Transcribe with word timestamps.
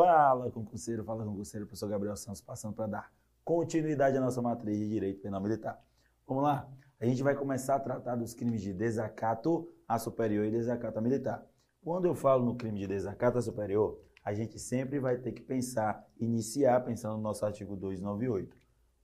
Fala, 0.00 0.50
concurseiro, 0.50 1.04
fala, 1.04 1.26
concurseiro, 1.26 1.66
professor 1.66 1.86
Gabriel 1.86 2.16
Santos, 2.16 2.40
passando 2.40 2.72
para 2.72 2.86
dar 2.86 3.12
continuidade 3.44 4.16
à 4.16 4.20
nossa 4.22 4.40
matriz 4.40 4.78
de 4.78 4.88
Direito 4.88 5.20
Penal 5.20 5.42
Militar. 5.42 5.78
Vamos 6.26 6.42
lá? 6.42 6.66
A 6.98 7.04
gente 7.04 7.22
vai 7.22 7.34
começar 7.34 7.74
a 7.74 7.80
tratar 7.80 8.16
dos 8.16 8.32
crimes 8.32 8.62
de 8.62 8.72
desacato 8.72 9.68
a 9.86 9.98
superior 9.98 10.46
e 10.46 10.50
desacato 10.50 10.98
a 10.98 11.02
militar. 11.02 11.46
Quando 11.84 12.06
eu 12.06 12.14
falo 12.14 12.46
no 12.46 12.54
crime 12.54 12.78
de 12.78 12.86
desacato 12.86 13.36
a 13.36 13.42
superior, 13.42 14.00
a 14.24 14.32
gente 14.32 14.58
sempre 14.58 14.98
vai 14.98 15.18
ter 15.18 15.32
que 15.32 15.42
pensar, 15.42 16.02
iniciar 16.18 16.80
pensando 16.82 17.16
no 17.16 17.22
nosso 17.22 17.44
artigo 17.44 17.76
298. 17.76 18.56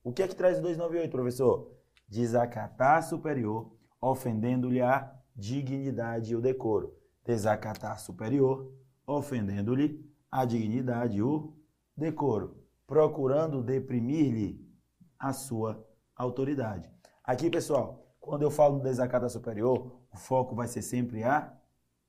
O 0.03 0.11
que 0.11 0.23
é 0.23 0.27
que 0.27 0.35
traz 0.35 0.57
o 0.57 0.63
298, 0.63 1.11
professor? 1.11 1.77
Desacatar 2.07 3.03
superior, 3.03 3.71
ofendendo-lhe 4.01 4.81
a 4.81 5.13
dignidade 5.35 6.33
e 6.33 6.35
o 6.35 6.41
decoro. 6.41 6.97
Desacatar 7.23 7.99
superior, 7.99 8.73
ofendendo-lhe 9.05 10.06
a 10.31 10.45
dignidade 10.45 11.21
o 11.21 11.53
decoro, 11.95 12.63
procurando 12.85 13.63
deprimir-lhe 13.63 14.65
a 15.17 15.33
sua 15.33 15.85
autoridade. 16.15 16.89
Aqui, 17.23 17.49
pessoal, 17.49 18.05
quando 18.19 18.43
eu 18.43 18.51
falo 18.51 18.77
no 18.77 18.83
desacato 18.83 19.29
superior, 19.29 19.99
o 20.11 20.17
foco 20.17 20.55
vai 20.55 20.67
ser 20.67 20.81
sempre 20.81 21.23
a, 21.23 21.53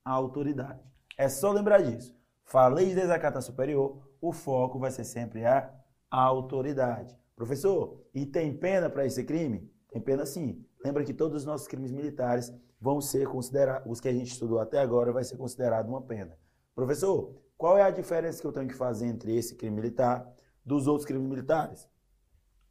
a 0.05 0.11
autoridade. 0.11 0.81
É 1.17 1.29
só 1.29 1.53
lembrar 1.53 1.83
disso. 1.83 2.17
Falei 2.45 2.87
de 2.87 2.95
desacato 2.95 3.41
superior, 3.43 3.99
o 4.21 4.33
foco 4.33 4.79
vai 4.79 4.91
ser 4.91 5.05
sempre 5.05 5.45
a, 5.45 5.73
a 6.11 6.23
autoridade. 6.23 7.17
Professor, 7.37 8.03
e 8.15 8.27
tem 8.27 8.57
pena 8.57 8.91
para 8.91 9.07
esse 9.07 9.23
crime? 9.25 9.71
Tem 9.89 10.01
pena 10.01 10.27
sim. 10.27 10.65
Lembra 10.85 11.05
que 11.05 11.15
todos 11.15 11.39
os 11.39 11.45
nossos 11.45 11.69
crimes 11.69 11.93
militares 11.93 12.53
vão 12.81 13.01
ser 13.01 13.27
considerados, 13.29 13.91
os 13.91 14.01
que 14.01 14.09
a 14.09 14.13
gente 14.13 14.33
estudou 14.33 14.61
até 14.61 14.79
agora, 14.79 15.13
vai 15.13 15.25
ser 15.25 15.37
considerado 15.37 15.89
uma 15.89 16.03
pena. 16.03 16.37
Professor, 16.75 17.35
qual 17.59 17.77
é 17.77 17.83
a 17.83 17.91
diferença 17.91 18.41
que 18.41 18.47
eu 18.47 18.53
tenho 18.53 18.69
que 18.69 18.75
fazer 18.75 19.07
entre 19.07 19.37
esse 19.37 19.57
crime 19.57 19.75
militar 19.75 20.33
dos 20.65 20.87
outros 20.87 21.05
crimes 21.05 21.29
militares? 21.29 21.89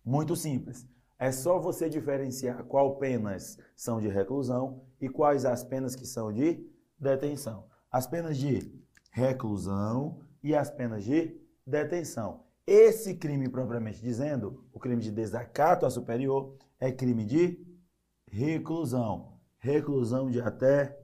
Muito 0.03 0.33
simples. 0.33 0.87
É 1.19 1.29
só 1.29 1.59
você 1.59 1.89
diferenciar 1.89 2.63
qual 2.63 2.97
penas 2.97 3.57
são 3.75 3.99
de 3.99 4.07
reclusão 4.07 4.81
e 5.01 5.09
quais 5.09 5.43
as 5.43 5.61
penas 5.61 5.93
que 5.93 6.05
são 6.05 6.31
de 6.31 6.65
detenção. 6.97 7.67
As 7.91 8.07
penas 8.07 8.37
de 8.37 8.71
reclusão 9.11 10.21
e 10.41 10.55
as 10.55 10.71
penas 10.71 11.03
de 11.03 11.37
detenção. 11.65 12.45
Esse 12.65 13.15
crime 13.15 13.49
propriamente 13.49 14.01
dizendo, 14.01 14.65
o 14.71 14.79
crime 14.79 15.01
de 15.01 15.11
desacato 15.11 15.85
a 15.85 15.89
superior, 15.89 16.55
é 16.79 16.91
crime 16.91 17.25
de 17.25 17.59
reclusão. 18.25 19.37
Reclusão 19.57 20.29
de 20.29 20.39
até 20.39 20.97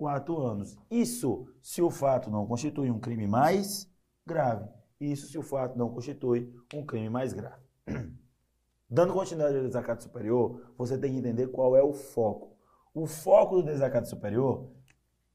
quatro 0.00 0.40
anos. 0.40 0.78
Isso 0.90 1.46
se 1.60 1.82
o 1.82 1.90
fato 1.90 2.30
não 2.30 2.46
constitui 2.46 2.90
um 2.90 2.98
crime 2.98 3.26
mais 3.26 3.86
grave. 4.26 4.66
Isso 4.98 5.26
se 5.26 5.36
o 5.36 5.42
fato 5.42 5.78
não 5.78 5.90
constitui 5.90 6.50
um 6.72 6.86
crime 6.86 7.10
mais 7.10 7.34
grave. 7.34 7.62
Dando 8.88 9.12
continuidade 9.12 9.58
ao 9.58 9.64
desacato 9.64 10.02
superior, 10.02 10.72
você 10.78 10.96
tem 10.96 11.12
que 11.12 11.18
entender 11.18 11.48
qual 11.48 11.76
é 11.76 11.82
o 11.82 11.92
foco. 11.92 12.56
O 12.94 13.06
foco 13.06 13.56
do 13.56 13.62
desacato 13.62 14.08
superior 14.08 14.70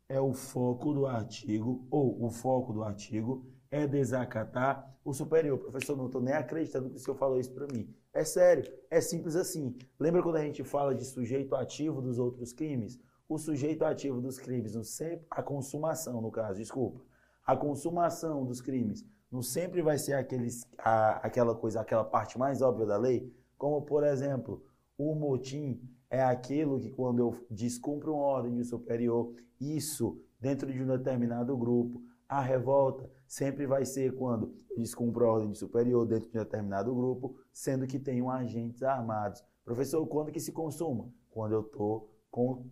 é 0.09 0.19
o 0.19 0.33
foco 0.33 0.95
do 0.95 1.05
artigo, 1.05 1.87
ou 1.91 2.25
o 2.25 2.31
foco 2.31 2.73
do 2.73 2.83
artigo 2.83 3.45
é 3.69 3.85
desacatar 3.85 4.97
o 5.05 5.13
superior. 5.13 5.59
Professor, 5.59 5.95
não 5.95 6.07
estou 6.07 6.21
nem 6.21 6.33
acreditando 6.33 6.89
que 6.89 6.95
o 6.95 6.99
senhor 6.99 7.17
falou 7.17 7.39
isso 7.39 7.53
para 7.53 7.67
mim. 7.67 7.87
É 8.11 8.23
sério, 8.23 8.65
é 8.89 8.99
simples 8.99 9.35
assim. 9.35 9.77
Lembra 9.99 10.23
quando 10.23 10.37
a 10.37 10.43
gente 10.43 10.63
fala 10.63 10.95
de 10.95 11.05
sujeito 11.05 11.53
ativo 11.55 12.01
dos 12.01 12.17
outros 12.17 12.51
crimes? 12.51 12.99
O 13.27 13.37
sujeito 13.37 13.83
ativo 13.83 14.21
dos 14.21 14.37
crimes, 14.37 14.75
não 14.75 14.83
sempre, 14.83 15.25
a 15.29 15.41
consumação, 15.41 16.21
no 16.21 16.31
caso, 16.31 16.59
desculpa, 16.59 17.01
a 17.45 17.55
consumação 17.55 18.45
dos 18.45 18.61
crimes 18.61 19.05
não 19.31 19.41
sempre 19.41 19.81
vai 19.81 19.97
ser 19.97 20.13
aqueles, 20.13 20.65
a, 20.77 21.17
aquela 21.25 21.55
coisa, 21.55 21.81
aquela 21.81 22.03
parte 22.03 22.37
mais 22.37 22.61
óbvia 22.61 22.85
da 22.85 22.97
lei, 22.97 23.33
como, 23.57 23.81
por 23.81 24.03
exemplo, 24.03 24.63
o 24.97 25.13
motim 25.15 25.81
é 26.09 26.23
aquilo 26.23 26.79
que 26.79 26.89
quando 26.89 27.19
eu 27.19 27.45
descumpro 27.49 28.13
uma 28.13 28.23
ordem 28.23 28.55
de 28.55 28.63
superior, 28.63 29.33
isso 29.59 30.21
dentro 30.39 30.71
de 30.71 30.81
um 30.81 30.87
determinado 30.87 31.57
grupo, 31.57 32.01
a 32.27 32.39
revolta 32.39 33.09
sempre 33.27 33.65
vai 33.65 33.85
ser 33.85 34.15
quando 34.15 34.55
descumpro 34.77 35.25
a 35.25 35.31
ordem 35.31 35.51
de 35.51 35.57
superior 35.57 36.05
dentro 36.05 36.29
de 36.29 36.37
um 36.37 36.43
determinado 36.43 36.93
grupo, 36.93 37.35
sendo 37.51 37.87
que 37.87 37.99
tenham 37.99 38.29
agentes 38.29 38.83
armados. 38.83 39.43
Professor, 39.63 40.05
quando 40.07 40.31
que 40.31 40.39
se 40.39 40.51
consuma? 40.51 41.09
Quando 41.29 41.53
eu 41.53 41.61
estou 41.61 42.14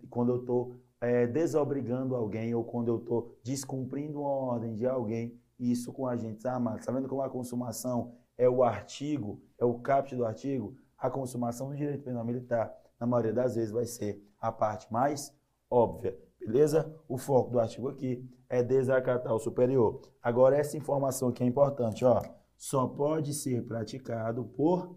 quando 0.10 0.32
eu 0.32 0.40
estou 0.42 0.76
é, 1.00 1.26
desobrigando 1.28 2.16
alguém 2.16 2.54
ou 2.54 2.64
quando 2.64 2.90
eu 2.90 2.98
estou 2.98 3.38
descumprindo 3.44 4.20
uma 4.20 4.30
ordem 4.30 4.76
de 4.76 4.86
alguém, 4.86 5.40
isso 5.60 5.94
com 5.94 6.08
agentes 6.08 6.46
armados. 6.46 6.82
Está 6.82 6.92
vendo 6.92 7.08
como 7.08 7.22
a 7.22 7.30
consumação 7.30 8.14
é 8.38 8.50
o 8.50 8.64
artigo, 8.64 9.42
é 9.58 9.66
o 9.66 9.80
caput 9.80 10.16
do 10.16 10.26
artigo? 10.26 10.76
A 10.98 11.10
consumação 11.10 11.70
do 11.70 11.76
direito 11.76 12.04
penal 12.04 12.26
militar, 12.26 12.74
na 13.00 13.06
maioria 13.06 13.34
das 13.34 13.56
vezes, 13.56 13.72
vai 13.72 13.86
ser 13.86 14.22
a 14.40 14.52
parte 14.52 14.92
mais 14.92 15.34
óbvia. 15.70 16.18
Beleza? 16.40 16.94
O 17.08 17.18
foco 17.18 17.52
do 17.52 17.60
artigo 17.60 17.90
aqui 17.90 18.30
é 18.50 18.62
desacatar 18.62 19.34
o 19.34 19.40
superior. 19.40 20.02
Agora, 20.22 20.58
essa 20.58 20.78
informação 20.78 21.30
aqui 21.30 21.44
é 21.44 21.48
importante, 21.48 22.04
ó. 22.04 22.22
Só 22.56 22.88
pode 22.88 23.34
ser 23.34 23.66
praticado 23.66 24.46
por 24.46 24.96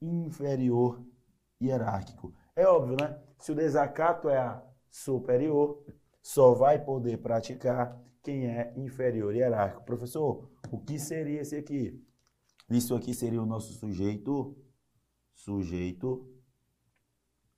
inferior 0.00 1.04
hierárquico. 1.60 2.32
É 2.58 2.66
óbvio, 2.66 2.96
né? 3.00 3.16
Se 3.38 3.52
o 3.52 3.54
desacato 3.54 4.28
é 4.28 4.36
a 4.36 4.60
superior, 4.90 5.80
só 6.20 6.54
vai 6.54 6.76
poder 6.76 7.18
praticar 7.18 7.96
quem 8.20 8.48
é 8.48 8.72
inferior 8.76 9.32
hierárquico. 9.32 9.84
Professor, 9.84 10.50
o 10.68 10.80
que 10.80 10.98
seria 10.98 11.40
esse 11.40 11.54
aqui? 11.54 12.04
Isso 12.68 12.96
aqui 12.96 13.14
seria 13.14 13.40
o 13.40 13.46
nosso 13.46 13.74
sujeito, 13.74 14.58
sujeito 15.32 16.28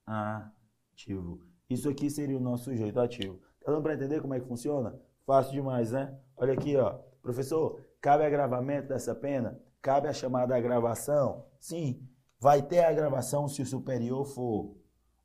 ativo. 0.04 1.46
Isso 1.70 1.88
aqui 1.88 2.10
seria 2.10 2.36
o 2.36 2.42
nosso 2.42 2.64
sujeito 2.64 3.00
ativo. 3.00 3.40
Tá 3.64 3.72
dando 3.72 3.82
para 3.82 3.94
entender 3.94 4.20
como 4.20 4.34
é 4.34 4.40
que 4.40 4.46
funciona? 4.46 5.00
Fácil 5.24 5.52
demais, 5.52 5.92
né? 5.92 6.14
Olha 6.36 6.52
aqui, 6.52 6.76
ó. 6.76 6.98
Professor, 7.22 7.80
cabe 8.02 8.22
agravamento 8.22 8.88
dessa 8.88 9.14
pena? 9.14 9.58
Cabe 9.80 10.08
a 10.08 10.12
chamada 10.12 10.54
agravação? 10.54 11.46
Sim. 11.58 12.06
Vai 12.38 12.60
ter 12.60 12.84
agravação 12.84 13.48
se 13.48 13.62
o 13.62 13.66
superior 13.66 14.26
for 14.26 14.78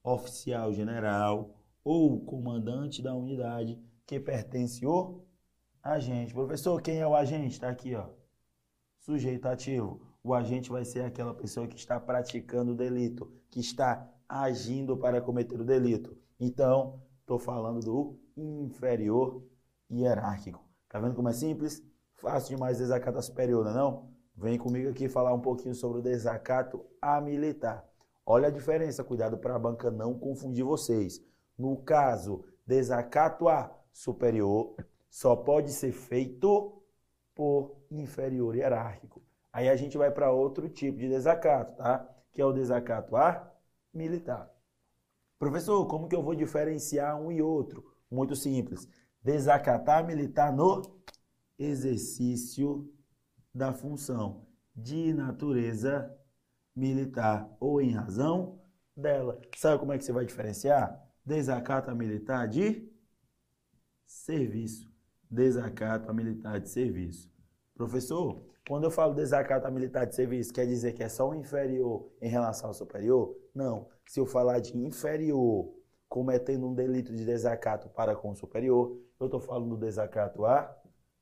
oficial 0.05 0.71
general 0.71 1.55
ou 1.83 2.23
comandante 2.23 3.01
da 3.01 3.15
unidade 3.15 3.81
que 4.05 4.19
pertence 4.19 4.85
o 4.85 5.25
agente. 5.81 6.33
Professor, 6.33 6.81
quem 6.81 6.99
é 6.99 7.07
o 7.07 7.15
agente? 7.15 7.55
Está 7.55 7.69
aqui, 7.69 7.95
ó. 7.95 8.09
Sujeito 8.99 9.47
ativo. 9.47 10.01
O 10.23 10.33
agente 10.33 10.69
vai 10.69 10.85
ser 10.85 11.03
aquela 11.03 11.33
pessoa 11.33 11.67
que 11.67 11.75
está 11.75 11.99
praticando 11.99 12.71
o 12.71 12.75
delito, 12.75 13.31
que 13.49 13.59
está 13.59 14.11
agindo 14.27 14.97
para 14.97 15.21
cometer 15.21 15.59
o 15.59 15.65
delito. 15.65 16.17
Então, 16.39 17.01
estou 17.21 17.37
falando 17.37 17.79
do 17.79 18.19
inferior 18.35 19.43
hierárquico. 19.91 20.63
Tá 20.89 20.99
vendo 20.99 21.15
como 21.15 21.29
é 21.29 21.33
simples? 21.33 21.83
Fácil 22.13 22.55
demais 22.55 22.77
desacato 22.77 23.21
superior, 23.21 23.63
não 23.65 23.71
é 23.71 23.75
não? 23.75 24.15
Vem 24.35 24.57
comigo 24.57 24.89
aqui 24.89 25.07
falar 25.07 25.33
um 25.33 25.39
pouquinho 25.39 25.75
sobre 25.75 25.99
o 25.99 26.03
desacato 26.03 26.83
a 27.01 27.21
militar. 27.21 27.87
Olha 28.25 28.47
a 28.47 28.51
diferença, 28.51 29.03
cuidado 29.03 29.37
para 29.37 29.55
a 29.55 29.59
banca 29.59 29.91
não 29.91 30.17
confundir 30.17 30.65
vocês. 30.65 31.21
No 31.57 31.77
caso, 31.77 32.43
desacato 32.65 33.47
a 33.47 33.71
superior 33.93 34.75
só 35.09 35.35
pode 35.35 35.71
ser 35.71 35.91
feito 35.91 36.81
por 37.35 37.77
inferior 37.91 38.55
hierárquico. 38.55 39.21
Aí 39.53 39.69
a 39.69 39.75
gente 39.75 39.97
vai 39.97 40.11
para 40.11 40.31
outro 40.31 40.67
tipo 40.67 40.97
de 40.97 41.07
desacato, 41.07 41.75
tá? 41.75 42.09
Que 42.31 42.41
é 42.41 42.45
o 42.45 42.51
desacato 42.51 43.15
a 43.15 43.53
militar. 43.93 44.51
Professor, 45.37 45.85
como 45.85 46.07
que 46.07 46.15
eu 46.15 46.23
vou 46.23 46.33
diferenciar 46.33 47.21
um 47.21 47.31
e 47.31 47.41
outro? 47.41 47.93
Muito 48.09 48.35
simples. 48.35 48.87
Desacatar 49.21 50.05
militar 50.05 50.51
no 50.51 50.81
exercício 51.57 52.91
da 53.53 53.71
função 53.71 54.45
de 54.75 55.13
natureza 55.13 56.13
militar 56.75 57.49
ou 57.59 57.81
em 57.81 57.91
razão 57.91 58.59
dela. 58.95 59.39
Sabe 59.55 59.79
como 59.79 59.93
é 59.93 59.97
que 59.97 60.03
você 60.03 60.11
vai 60.11 60.25
diferenciar? 60.25 61.01
Desacato 61.25 61.89
a 61.89 61.95
militar 61.95 62.47
de 62.47 62.91
serviço. 64.05 64.93
Desacato 65.29 66.09
a 66.09 66.13
militar 66.13 66.59
de 66.59 66.69
serviço. 66.69 67.33
Professor, 67.73 68.45
quando 68.67 68.85
eu 68.85 68.91
falo 68.91 69.13
desacato 69.13 69.67
a 69.67 69.71
militar 69.71 70.05
de 70.05 70.15
serviço, 70.15 70.53
quer 70.53 70.65
dizer 70.65 70.93
que 70.93 71.03
é 71.03 71.09
só 71.09 71.29
o 71.29 71.35
inferior 71.35 72.11
em 72.21 72.29
relação 72.29 72.69
ao 72.69 72.73
superior? 72.73 73.35
Não. 73.53 73.87
Se 74.07 74.19
eu 74.19 74.25
falar 74.25 74.59
de 74.59 74.77
inferior 74.77 75.73
cometendo 76.07 76.67
um 76.67 76.73
delito 76.73 77.13
de 77.13 77.25
desacato 77.25 77.89
para 77.89 78.15
com 78.15 78.31
o 78.31 78.35
superior, 78.35 78.97
eu 79.19 79.25
estou 79.25 79.39
falando 79.39 79.69
do 79.69 79.77
desacato 79.77 80.45
a 80.45 80.75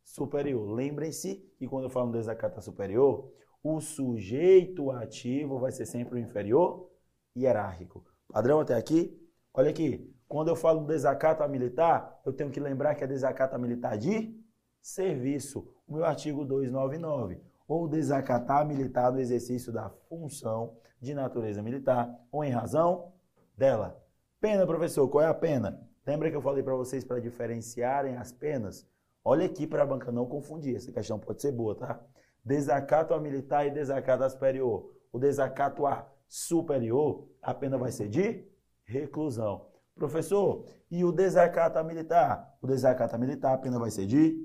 superior. 0.04 0.70
Lembrem-se 0.72 1.36
que 1.58 1.68
quando 1.68 1.86
eu 1.86 1.90
falo 1.90 2.12
desacato 2.12 2.60
a 2.60 2.62
superior, 2.62 3.32
o 3.64 3.80
sujeito 3.80 4.92
ativo 4.92 5.58
vai 5.58 5.72
ser 5.72 5.86
sempre 5.86 6.20
o 6.20 6.22
inferior 6.22 6.92
hierárquico. 7.36 8.04
Padrão 8.28 8.60
até 8.60 8.76
aqui? 8.76 9.18
Olha 9.54 9.70
aqui, 9.70 10.14
quando 10.28 10.50
eu 10.50 10.56
falo 10.56 10.86
desacato 10.86 11.44
a 11.44 11.48
militar, 11.48 12.20
eu 12.26 12.34
tenho 12.34 12.52
que 12.52 12.60
lembrar 12.60 12.96
que 12.96 13.04
é 13.04 13.08
desacato 13.08 13.56
a 13.56 13.58
militar 13.58 13.98
de 13.98 14.38
serviço. 14.82 15.74
O 15.88 15.94
meu 15.94 16.04
artigo 16.04 16.44
299. 16.44 17.42
Ou 17.68 17.88
desacatar 17.88 18.66
militar 18.68 19.12
no 19.12 19.20
exercício 19.20 19.72
da 19.72 19.90
função 20.10 20.76
de 21.00 21.14
natureza 21.14 21.62
militar 21.62 22.14
ou 22.32 22.44
em 22.44 22.50
razão 22.50 23.14
dela. 23.56 24.04
Pena, 24.42 24.68
professor, 24.68 25.08
qual 25.08 25.24
é 25.24 25.28
a 25.28 25.34
pena? 25.34 25.88
Lembra 26.06 26.30
que 26.30 26.36
eu 26.36 26.42
falei 26.42 26.62
para 26.62 26.76
vocês 26.76 27.06
para 27.06 27.22
diferenciarem 27.22 28.18
as 28.18 28.32
penas? 28.32 28.86
Olha 29.24 29.46
aqui 29.46 29.66
para 29.66 29.84
a 29.84 29.86
banca 29.86 30.12
não 30.12 30.26
confundir, 30.26 30.76
essa 30.76 30.92
questão 30.92 31.18
pode 31.18 31.42
ser 31.42 31.54
boa, 31.54 31.76
tá? 31.76 32.06
Desacato 32.44 33.14
a 33.14 33.20
militar 33.20 33.66
e 33.66 33.72
desacato 33.72 34.24
a 34.24 34.30
superior. 34.30 34.92
O 35.12 35.20
desacato 35.20 35.86
a 35.86 36.08
superior, 36.28 37.30
a 37.42 37.54
pena 37.54 37.78
vai 37.78 37.92
ser 37.92 38.10
de 38.10 38.46
reclusão. 38.84 39.68
Professor, 39.96 40.66
e 40.90 41.06
o 41.06 41.12
desacato 41.12 41.78
a 41.78 41.84
militar? 41.84 42.58
O 42.62 42.68
desacato 42.68 43.16
a 43.16 43.20
militar, 43.20 43.54
a 43.54 43.58
pena 43.58 43.78
vai 43.78 43.92
ser 43.92 44.06
de 44.08 44.36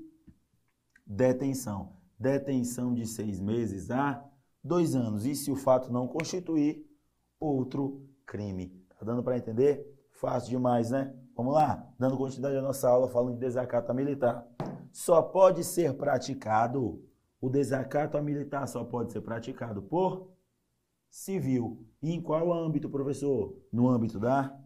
detenção. 1.05 1.97
Detenção 2.19 2.93
de 2.93 3.07
seis 3.07 3.39
meses 3.39 3.89
a 3.89 4.23
dois 4.63 4.95
anos. 4.95 5.25
E 5.25 5.35
se 5.35 5.51
o 5.51 5.55
fato 5.55 5.91
não 5.91 6.07
constituir 6.07 6.85
outro 7.39 8.07
crime? 8.25 8.69
Tá 8.89 9.05
dando 9.05 9.23
para 9.23 9.37
entender? 9.37 9.85
Fácil 10.11 10.49
demais, 10.49 10.91
né? 10.91 11.15
Vamos 11.35 11.53
lá, 11.53 11.89
dando 11.97 12.17
continuidade 12.17 12.57
à 12.57 12.61
nossa 12.61 12.89
aula 12.89 13.07
falando 13.07 13.33
de 13.33 13.39
desacato 13.39 13.89
a 13.89 13.95
militar. 13.95 14.45
Só 14.91 15.21
pode 15.21 15.63
ser 15.63 15.93
praticado, 15.95 17.01
o 17.41 17.49
desacato 17.49 18.17
a 18.17 18.21
militar 18.21 18.67
só 18.67 18.83
pode 18.83 19.11
ser 19.11 19.21
praticado 19.21 19.81
por 19.81 20.31
civil. 21.09 21.85
E 22.01 22.13
em 22.13 22.21
qual 22.21 22.51
âmbito, 22.53 22.89
professor? 22.89 23.57
No 23.71 23.87
âmbito 23.87 24.19
da 24.19 24.57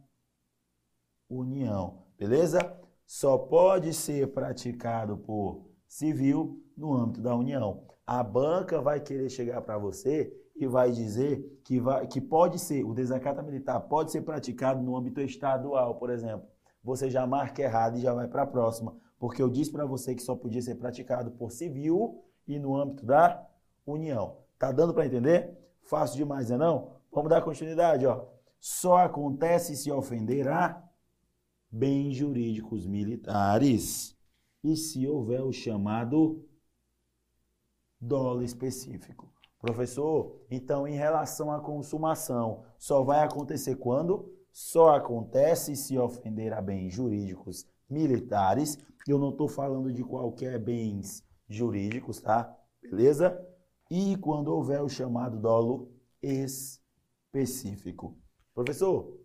União, 1.29 2.03
beleza? 2.17 2.59
Só 3.05 3.37
pode 3.37 3.93
ser 3.93 4.33
praticado 4.33 5.17
por 5.17 5.69
civil 5.87 6.63
no 6.75 6.93
âmbito 6.93 7.21
da 7.21 7.35
União. 7.35 7.85
A 8.05 8.23
banca 8.23 8.81
vai 8.81 8.99
querer 8.99 9.29
chegar 9.29 9.61
para 9.61 9.77
você 9.77 10.35
e 10.55 10.67
vai 10.67 10.91
dizer 10.91 11.61
que, 11.63 11.79
vai, 11.79 12.05
que 12.07 12.21
pode 12.21 12.59
ser, 12.59 12.83
o 12.83 12.93
desacato 12.93 13.43
militar 13.43 13.79
pode 13.81 14.11
ser 14.11 14.21
praticado 14.21 14.81
no 14.81 14.95
âmbito 14.95 15.21
estadual, 15.21 15.95
por 15.95 16.09
exemplo. 16.09 16.47
Você 16.83 17.09
já 17.09 17.25
marca 17.25 17.61
errado 17.61 17.97
e 17.97 18.01
já 18.01 18.13
vai 18.13 18.27
para 18.27 18.43
a 18.43 18.47
próxima, 18.47 18.95
porque 19.17 19.41
eu 19.41 19.49
disse 19.49 19.71
para 19.71 19.85
você 19.85 20.13
que 20.13 20.21
só 20.21 20.35
podia 20.35 20.61
ser 20.61 20.75
praticado 20.75 21.31
por 21.31 21.51
civil 21.51 22.23
e 22.47 22.59
no 22.59 22.75
âmbito 22.75 23.05
da 23.05 23.45
União. 23.85 24.37
Tá 24.57 24.71
dando 24.71 24.93
para 24.93 25.05
entender? 25.05 25.57
Fácil 25.81 26.17
demais, 26.17 26.49
não 26.49 26.55
é 26.55 26.59
não? 26.59 26.91
Vamos 27.11 27.29
dar 27.29 27.41
continuidade, 27.41 28.05
ó. 28.05 28.25
Só 28.59 28.97
acontece 28.97 29.75
se 29.75 29.91
ofender 29.91 30.47
a 30.47 30.81
bens 31.69 32.15
jurídicos 32.15 32.85
militares 32.85 34.17
e 34.63 34.75
se 34.77 35.05
houver 35.07 35.41
o 35.41 35.51
chamado 35.51 36.47
dólar 37.99 38.43
específico. 38.43 39.31
Professor, 39.59 40.45
então 40.51 40.87
em 40.87 40.95
relação 40.95 41.51
à 41.51 41.59
consumação, 41.59 42.63
só 42.77 43.03
vai 43.03 43.23
acontecer 43.23 43.75
quando? 43.75 44.31
Só 44.51 44.95
acontece 44.95 45.75
se 45.75 45.97
ofender 45.97 46.53
a 46.53 46.61
bens 46.61 46.93
jurídicos 46.93 47.65
militares. 47.89 48.77
Eu 49.07 49.17
não 49.17 49.29
estou 49.29 49.47
falando 49.47 49.91
de 49.91 50.03
qualquer 50.03 50.59
bens 50.59 51.23
jurídicos, 51.55 52.19
tá? 52.19 52.55
Beleza? 52.81 53.39
E 53.89 54.17
quando 54.17 54.47
houver 54.49 54.81
o 54.81 54.89
chamado 54.89 55.39
dolo 55.39 55.91
específico. 56.21 58.17
Professor, 58.53 59.19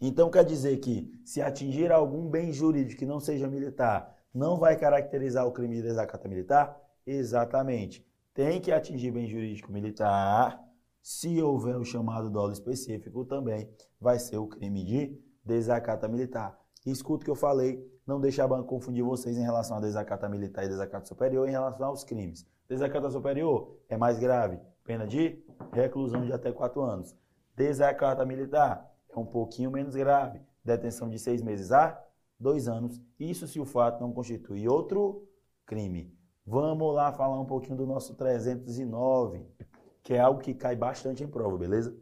então 0.00 0.30
quer 0.30 0.44
dizer 0.44 0.78
que 0.78 1.10
se 1.24 1.40
atingir 1.42 1.90
algum 1.92 2.28
bem 2.28 2.52
jurídico 2.52 2.98
que 2.98 3.06
não 3.06 3.20
seja 3.20 3.48
militar, 3.48 4.16
não 4.32 4.56
vai 4.56 4.76
caracterizar 4.76 5.46
o 5.46 5.52
crime 5.52 5.76
de 5.76 5.82
desacato 5.82 6.28
militar? 6.28 6.80
Exatamente 7.06 8.08
tem 8.38 8.60
que 8.60 8.70
atingir 8.70 9.10
bem 9.10 9.26
jurídico 9.26 9.72
militar. 9.72 10.64
Se 11.02 11.42
houver 11.42 11.76
o 11.76 11.84
chamado 11.84 12.30
dolo 12.30 12.52
específico, 12.52 13.24
também 13.24 13.68
vai 14.00 14.16
ser 14.20 14.36
o 14.36 14.46
crime 14.46 14.84
de 14.84 15.20
desacata 15.44 16.06
militar. 16.06 16.56
Escuta 16.86 17.22
o 17.22 17.24
que 17.24 17.30
eu 17.32 17.34
falei, 17.34 17.84
não 18.08 18.18
deixa 18.18 18.42
a 18.42 18.48
banca 18.48 18.66
confundir 18.66 19.04
vocês 19.04 19.36
em 19.36 19.42
relação 19.42 19.76
a 19.76 19.80
desacata 19.80 20.26
militar 20.30 20.64
e 20.64 20.68
desacata 20.68 21.04
superior 21.04 21.46
em 21.46 21.52
relação 21.52 21.88
aos 21.88 22.02
crimes. 22.02 22.46
Desacata 22.66 23.10
superior 23.10 23.76
é 23.86 23.98
mais 23.98 24.18
grave, 24.18 24.58
pena 24.82 25.06
de 25.06 25.44
reclusão 25.70 26.24
de 26.24 26.32
até 26.32 26.50
4 26.50 26.80
anos. 26.80 27.14
Desacata 27.54 28.24
militar 28.24 28.90
é 29.10 29.18
um 29.18 29.26
pouquinho 29.26 29.70
menos 29.70 29.94
grave, 29.94 30.40
detenção 30.64 31.10
de 31.10 31.18
6 31.18 31.42
meses 31.42 31.70
a 31.70 32.02
2 32.40 32.66
anos. 32.66 32.98
Isso 33.20 33.46
se 33.46 33.60
o 33.60 33.66
fato 33.66 34.00
não 34.00 34.10
constitui 34.10 34.66
outro 34.66 35.28
crime. 35.66 36.10
Vamos 36.46 36.94
lá 36.94 37.12
falar 37.12 37.38
um 37.38 37.44
pouquinho 37.44 37.76
do 37.76 37.86
nosso 37.86 38.14
309, 38.14 39.46
que 40.02 40.14
é 40.14 40.20
algo 40.20 40.40
que 40.40 40.54
cai 40.54 40.74
bastante 40.74 41.22
em 41.22 41.28
prova, 41.28 41.58
beleza? 41.58 41.94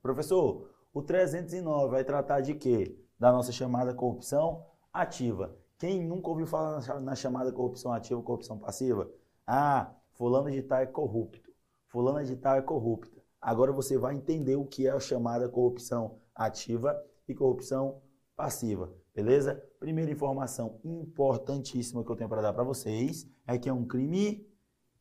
Professor, 0.00 0.70
o 0.94 1.02
309 1.02 1.88
vai 1.88 2.04
tratar 2.04 2.42
de 2.42 2.54
quê? 2.54 2.96
Da 3.18 3.32
nossa 3.32 3.50
chamada 3.50 3.92
corrupção 3.92 4.70
ativa. 4.92 5.56
Quem 5.78 6.06
nunca 6.06 6.28
ouviu 6.28 6.46
falar 6.46 7.00
na 7.00 7.14
chamada 7.14 7.50
corrupção 7.52 7.92
ativa, 7.92 8.22
corrupção 8.22 8.58
passiva? 8.58 9.10
Ah, 9.46 9.92
fulano 10.12 10.50
de 10.50 10.62
tal 10.62 10.78
é 10.78 10.86
corrupto. 10.86 11.50
Fulano 11.88 12.24
de 12.24 12.36
tal 12.36 12.56
é 12.56 12.62
corrupta. 12.62 13.20
Agora 13.40 13.72
você 13.72 13.98
vai 13.98 14.14
entender 14.14 14.54
o 14.56 14.64
que 14.64 14.86
é 14.86 14.90
a 14.90 15.00
chamada 15.00 15.48
corrupção 15.48 16.20
ativa 16.34 16.96
e 17.26 17.34
corrupção 17.34 18.00
passiva. 18.36 18.92
Beleza? 19.14 19.62
Primeira 19.78 20.10
informação 20.10 20.80
importantíssima 20.84 22.04
que 22.04 22.10
eu 22.10 22.16
tenho 22.16 22.30
para 22.30 22.40
dar 22.40 22.52
para 22.52 22.62
vocês 22.62 23.28
é 23.46 23.58
que 23.58 23.68
é 23.68 23.72
um 23.72 23.84
crime 23.84 24.48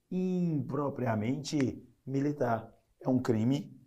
impropriamente 0.10 1.88
militar. 2.06 2.76
É 3.00 3.08
um 3.08 3.20
crime 3.20 3.80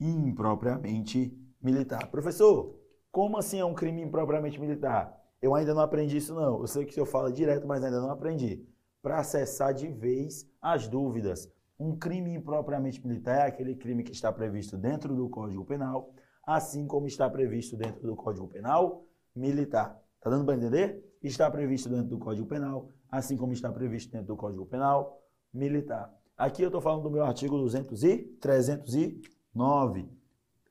impropriamente 0.00 1.36
militar. 1.60 2.10
Professor, 2.10 2.81
como 3.12 3.36
assim 3.36 3.60
é 3.60 3.64
um 3.64 3.74
crime 3.74 4.00
impropriamente 4.00 4.58
militar? 4.58 5.14
Eu 5.40 5.54
ainda 5.54 5.74
não 5.74 5.82
aprendi 5.82 6.16
isso 6.16 6.34
não. 6.34 6.60
Eu 6.60 6.66
sei 6.66 6.86
que 6.86 6.98
eu 6.98 7.04
falo 7.04 7.30
direto, 7.30 7.66
mas 7.66 7.84
ainda 7.84 8.00
não 8.00 8.10
aprendi. 8.10 8.66
Para 9.02 9.18
acessar 9.18 9.74
de 9.74 9.86
vez 9.88 10.50
as 10.62 10.88
dúvidas. 10.88 11.52
Um 11.78 11.94
crime 11.96 12.34
impropriamente 12.34 13.06
militar 13.06 13.40
é 13.40 13.48
aquele 13.48 13.74
crime 13.74 14.02
que 14.02 14.12
está 14.12 14.32
previsto 14.32 14.78
dentro 14.78 15.14
do 15.14 15.28
Código 15.28 15.64
Penal, 15.64 16.14
assim 16.46 16.86
como 16.86 17.06
está 17.06 17.28
previsto 17.28 17.76
dentro 17.76 18.00
do 18.00 18.16
Código 18.16 18.48
Penal 18.48 19.04
Militar. 19.36 20.00
Está 20.16 20.30
dando 20.30 20.46
para 20.46 20.54
entender? 20.54 21.04
Está 21.22 21.50
previsto 21.50 21.90
dentro 21.90 22.06
do 22.06 22.18
Código 22.18 22.46
Penal, 22.46 22.88
assim 23.10 23.36
como 23.36 23.52
está 23.52 23.70
previsto 23.70 24.10
dentro 24.10 24.28
do 24.28 24.36
Código 24.36 24.64
Penal 24.64 25.20
Militar. 25.52 26.10
Aqui 26.36 26.62
eu 26.62 26.68
estou 26.68 26.80
falando 26.80 27.02
do 27.02 27.10
meu 27.10 27.24
artigo 27.24 27.58
200 27.58 28.04
e 28.04 28.18
309. 28.40 30.21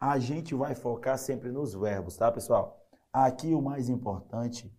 A 0.01 0.17
gente 0.17 0.55
vai 0.55 0.73
focar 0.73 1.15
sempre 1.15 1.51
nos 1.51 1.75
verbos, 1.75 2.17
tá, 2.17 2.31
pessoal? 2.31 2.83
Aqui 3.13 3.53
o 3.53 3.61
mais 3.61 3.87
importante, 3.87 4.75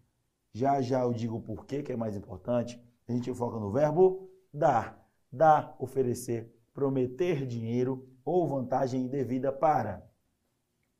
já 0.52 0.82
já 0.82 1.02
eu 1.02 1.12
digo 1.12 1.40
por 1.40 1.64
que, 1.64 1.92
é 1.92 1.96
mais 1.96 2.16
importante, 2.16 2.82
a 3.08 3.12
gente 3.12 3.32
foca 3.32 3.56
no 3.60 3.70
verbo 3.70 4.28
dar. 4.52 5.00
Dar, 5.30 5.76
oferecer, 5.78 6.52
prometer 6.74 7.46
dinheiro 7.46 8.04
ou 8.24 8.48
vantagem 8.48 9.02
indevida 9.02 9.52
para 9.52 10.04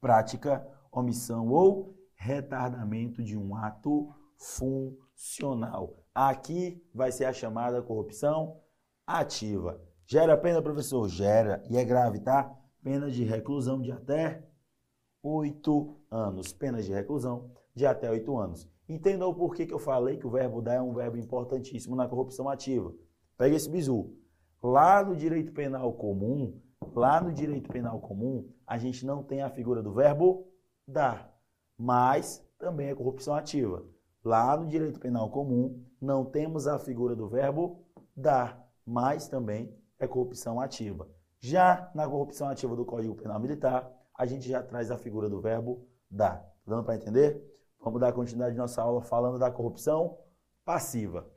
prática, 0.01 0.65
omissão 0.93 1.49
ou 1.49 1.99
retardamento 2.15 3.25
de 3.25 3.37
um 3.37 3.57
ato 3.57 4.15
funcional. 4.37 5.97
Aqui 6.15 6.81
vai 6.95 7.11
ser 7.11 7.25
a 7.25 7.33
chamada 7.33 7.83
corrupção 7.83 8.61
ativa. 9.05 9.83
Gera 10.07 10.37
pena, 10.37 10.63
professor? 10.63 11.09
Gera. 11.09 11.61
E 11.69 11.77
é 11.77 11.85
grave, 11.85 12.21
tá? 12.21 12.57
Pena 12.83 13.11
de 13.11 13.25
reclusão 13.25 13.81
de 13.81 13.93
até 13.93 14.45
oito 15.23 15.97
anos. 16.11 16.53
Pena 16.53 16.83
de 16.83 16.93
reclusão 16.93 17.51
de 17.75 17.87
até 17.87 18.11
oito 18.11 18.37
anos. 18.37 18.69
Entendam 18.89 19.31
o 19.31 19.35
porquê 19.35 19.65
que 19.65 19.73
eu 19.73 19.79
falei 19.79 20.17
que 20.17 20.27
o 20.27 20.31
verbo 20.31 20.61
dar 20.61 20.75
é 20.75 20.83
um 20.83 20.93
verbo 20.93 21.17
importantíssimo 21.17 21.95
na 21.95 22.09
corrupção 22.09 22.49
ativa. 22.49 22.93
Pega 23.39 23.55
esse 23.55 23.71
bizu. 23.71 24.15
Lá 24.63 25.05
no 25.05 25.17
direito 25.17 25.53
penal 25.53 25.93
comum, 25.95 26.61
Lá 26.95 27.21
no 27.21 27.33
direito 27.33 27.71
penal 27.71 28.01
comum, 28.01 28.51
a 28.67 28.77
gente 28.77 29.07
não 29.07 29.23
tem 29.23 29.43
a 29.43 29.49
figura 29.49 29.83
do 29.83 29.93
verbo 29.93 30.49
dar, 30.87 31.33
mas 31.79 32.45
também 32.59 32.89
é 32.89 32.95
corrupção 32.95 33.35
ativa. 33.35 33.85
Lá 34.25 34.57
no 34.57 34.67
direito 34.67 35.01
penal 35.01 35.31
comum, 35.31 35.83
não 36.01 36.25
temos 36.25 36.67
a 36.67 36.79
figura 36.79 37.15
do 37.15 37.29
verbo 37.29 37.85
dar, 38.17 38.69
mas 38.85 39.29
também 39.29 39.75
é 39.99 40.07
corrupção 40.07 40.61
ativa. 40.61 41.09
Já 41.45 41.91
na 41.93 42.09
corrupção 42.09 42.49
ativa 42.49 42.77
do 42.77 42.85
Código 42.85 43.17
Penal 43.17 43.41
Militar, 43.41 43.91
a 44.17 44.25
gente 44.25 44.49
já 44.49 44.63
traz 44.63 44.93
a 44.93 44.97
figura 44.97 45.29
do 45.29 45.41
verbo 45.41 45.85
dar. 46.09 46.37
Tá 46.37 46.53
dando 46.65 46.85
para 46.85 46.95
entender? 46.95 47.43
Vamos 47.81 48.01
dar 48.01 48.13
continuidade 48.13 48.55
à 48.55 48.63
nossa 48.63 48.81
aula 48.81 49.03
falando 49.03 49.41
da 49.41 49.51
corrupção 49.51 50.17
passiva. 50.65 51.29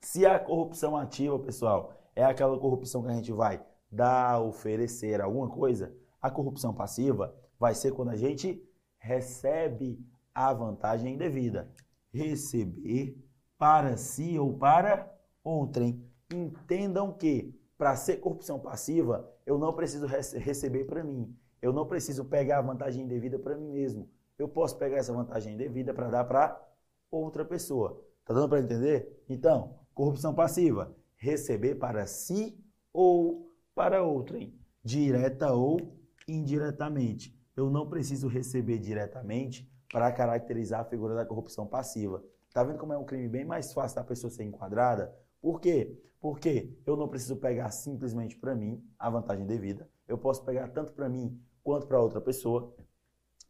Se 0.00 0.24
a 0.24 0.38
corrupção 0.38 0.96
ativa, 0.96 1.36
pessoal, 1.40 1.92
é 2.14 2.24
aquela 2.24 2.56
corrupção 2.56 3.02
que 3.02 3.08
a 3.08 3.14
gente 3.14 3.32
vai 3.32 3.60
dar, 3.90 4.40
oferecer 4.40 5.20
alguma 5.20 5.48
coisa, 5.48 5.92
a 6.20 6.30
corrupção 6.30 6.72
passiva 6.72 7.34
vai 7.58 7.74
ser 7.74 7.90
quando 7.90 8.10
a 8.10 8.16
gente 8.16 8.64
recebe 8.96 9.98
a 10.32 10.52
vantagem 10.52 11.14
indevida. 11.14 11.68
Receber 12.12 13.20
para 13.58 13.96
si 13.96 14.38
ou 14.38 14.56
para 14.56 15.12
outrem. 15.42 16.08
Entendam 16.32 17.12
que 17.12 17.60
para 17.82 17.96
ser 17.96 18.18
corrupção 18.18 18.60
passiva, 18.60 19.28
eu 19.44 19.58
não 19.58 19.72
preciso 19.72 20.06
receber 20.06 20.84
para 20.84 21.02
mim. 21.02 21.36
Eu 21.60 21.72
não 21.72 21.84
preciso 21.84 22.24
pegar 22.24 22.58
a 22.58 22.62
vantagem 22.62 23.02
indevida 23.02 23.40
para 23.40 23.56
mim 23.56 23.72
mesmo. 23.72 24.08
Eu 24.38 24.48
posso 24.48 24.78
pegar 24.78 24.98
essa 24.98 25.12
vantagem 25.12 25.54
indevida 25.54 25.92
para 25.92 26.08
dar 26.08 26.22
para 26.22 26.64
outra 27.10 27.44
pessoa. 27.44 28.00
Tá 28.24 28.32
dando 28.32 28.48
para 28.48 28.60
entender? 28.60 29.24
Então, 29.28 29.80
corrupção 29.92 30.32
passiva, 30.32 30.94
receber 31.16 31.74
para 31.74 32.06
si 32.06 32.56
ou 32.92 33.50
para 33.74 34.00
outrem, 34.00 34.56
direta 34.84 35.52
ou 35.52 35.98
indiretamente. 36.28 37.36
Eu 37.56 37.68
não 37.68 37.88
preciso 37.88 38.28
receber 38.28 38.78
diretamente 38.78 39.68
para 39.92 40.12
caracterizar 40.12 40.82
a 40.82 40.84
figura 40.84 41.16
da 41.16 41.26
corrupção 41.26 41.66
passiva. 41.66 42.22
Tá 42.54 42.62
vendo 42.62 42.78
como 42.78 42.92
é 42.92 42.96
um 42.96 43.04
crime 43.04 43.26
bem 43.28 43.44
mais 43.44 43.72
fácil 43.72 43.96
da 43.96 44.04
pessoa 44.04 44.30
ser 44.30 44.44
enquadrada? 44.44 45.12
Por 45.42 45.60
quê? 45.60 46.00
Porque 46.20 46.72
eu 46.86 46.96
não 46.96 47.08
preciso 47.08 47.36
pegar 47.36 47.70
simplesmente 47.72 48.38
para 48.38 48.54
mim 48.54 48.80
a 48.96 49.10
vantagem 49.10 49.44
devida. 49.44 49.90
Eu 50.06 50.16
posso 50.16 50.44
pegar 50.44 50.68
tanto 50.68 50.92
para 50.92 51.08
mim 51.08 51.36
quanto 51.64 51.88
para 51.88 52.00
outra 52.00 52.20
pessoa. 52.20 52.72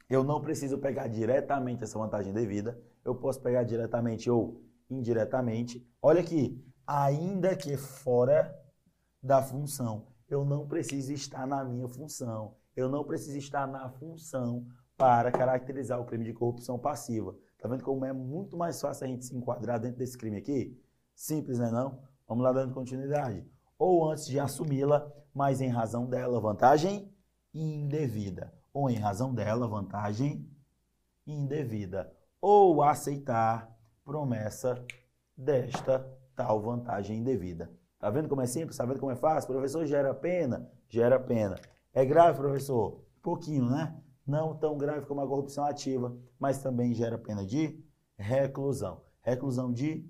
Eu 0.08 0.24
não 0.24 0.40
preciso 0.40 0.78
pegar 0.78 1.06
diretamente 1.06 1.84
essa 1.84 1.98
vantagem 1.98 2.32
devida. 2.32 2.80
Eu 3.04 3.14
posso 3.14 3.42
pegar 3.42 3.62
diretamente 3.64 4.30
ou 4.30 4.62
indiretamente. 4.88 5.86
Olha 6.00 6.22
aqui, 6.22 6.64
ainda 6.86 7.54
que 7.54 7.76
fora 7.76 8.58
da 9.22 9.42
função. 9.42 10.06
Eu 10.28 10.44
não 10.44 10.66
preciso 10.66 11.12
estar 11.12 11.46
na 11.46 11.62
minha 11.62 11.86
função. 11.86 12.56
Eu 12.74 12.88
não 12.88 13.04
preciso 13.04 13.36
estar 13.36 13.66
na 13.66 13.90
função 13.90 14.66
para 14.96 15.30
caracterizar 15.30 16.00
o 16.00 16.06
crime 16.06 16.24
de 16.24 16.32
corrupção 16.32 16.78
passiva. 16.78 17.36
Tá 17.58 17.68
vendo 17.68 17.84
como 17.84 18.04
é 18.04 18.12
muito 18.12 18.56
mais 18.56 18.80
fácil 18.80 19.04
a 19.04 19.08
gente 19.08 19.26
se 19.26 19.36
enquadrar 19.36 19.78
dentro 19.78 19.98
desse 19.98 20.16
crime 20.16 20.38
aqui? 20.38 20.80
Simples, 21.22 21.60
né 21.60 21.70
não? 21.70 22.00
Vamos 22.26 22.42
lá 22.42 22.50
dando 22.50 22.74
continuidade. 22.74 23.46
Ou 23.78 24.10
antes 24.10 24.26
de 24.26 24.40
assumi-la, 24.40 25.08
mas 25.32 25.60
em 25.60 25.68
razão 25.68 26.04
dela, 26.04 26.40
vantagem 26.40 27.14
indevida. 27.54 28.52
Ou 28.74 28.90
em 28.90 28.96
razão 28.96 29.32
dela, 29.32 29.68
vantagem 29.68 30.50
indevida. 31.24 32.12
Ou 32.40 32.82
aceitar 32.82 33.72
promessa 34.04 34.84
desta 35.36 36.04
tal 36.34 36.60
vantagem 36.60 37.18
indevida. 37.18 37.70
Tá 38.00 38.10
vendo 38.10 38.28
como 38.28 38.40
é 38.42 38.46
simples? 38.46 38.76
Tá 38.76 38.84
vendo 38.84 38.98
como 38.98 39.12
é 39.12 39.16
fácil? 39.16 39.46
Professor, 39.46 39.86
gera 39.86 40.12
pena? 40.12 40.68
Gera 40.88 41.20
pena. 41.20 41.54
É 41.94 42.04
grave, 42.04 42.36
professor? 42.36 43.00
Pouquinho, 43.22 43.70
né? 43.70 43.96
Não 44.26 44.56
tão 44.56 44.76
grave 44.76 45.06
como 45.06 45.20
a 45.20 45.28
corrupção 45.28 45.64
ativa, 45.66 46.16
mas 46.36 46.60
também 46.60 46.92
gera 46.92 47.16
pena 47.16 47.46
de 47.46 47.80
reclusão. 48.16 49.02
Reclusão 49.22 49.72
de 49.72 50.04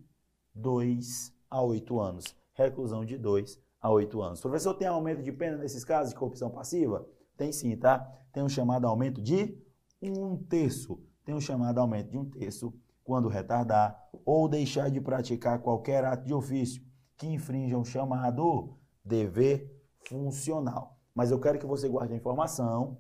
2 0.55 1.33
a 1.51 1.63
8 1.63 2.01
anos. 2.01 2.37
Reclusão 2.55 3.05
de 3.05 3.17
2 3.17 3.61
a 3.81 3.91
8 3.91 4.23
anos. 4.23 4.41
Professor, 4.41 4.75
tem 4.75 4.89
aumento 4.89 5.23
de 5.23 5.33
pena 5.33 5.57
nesses 5.57 5.85
casos 5.85 6.13
de 6.13 6.19
corrupção 6.19 6.51
passiva? 6.51 7.07
Tem 7.37 7.53
sim, 7.53 7.77
tá? 7.77 7.99
Tem 8.33 8.43
um 8.43 8.49
chamado 8.49 8.87
aumento 8.87 9.21
de 9.21 9.59
um 10.03 10.37
terço. 10.37 11.01
Tem 11.25 11.35
um 11.35 11.41
chamado 11.41 11.79
aumento 11.79 12.11
de 12.11 12.19
um 12.19 12.25
terço 12.25 12.73
quando 13.05 13.29
retardar 13.29 14.09
ou 14.25 14.49
deixar 14.49 14.91
de 14.91 15.01
praticar 15.01 15.61
qualquer 15.61 16.05
ato 16.05 16.25
de 16.25 16.33
ofício 16.33 16.83
que 17.17 17.27
infrinja 17.27 17.77
um 17.77 17.85
chamado 17.85 18.77
dever 19.05 19.81
funcional. 20.07 20.99
Mas 21.15 21.31
eu 21.31 21.41
quero 21.41 21.59
que 21.59 21.67
você 21.67 21.89
guarde 21.89 22.15
a 22.15 22.17
informação 22.17 22.99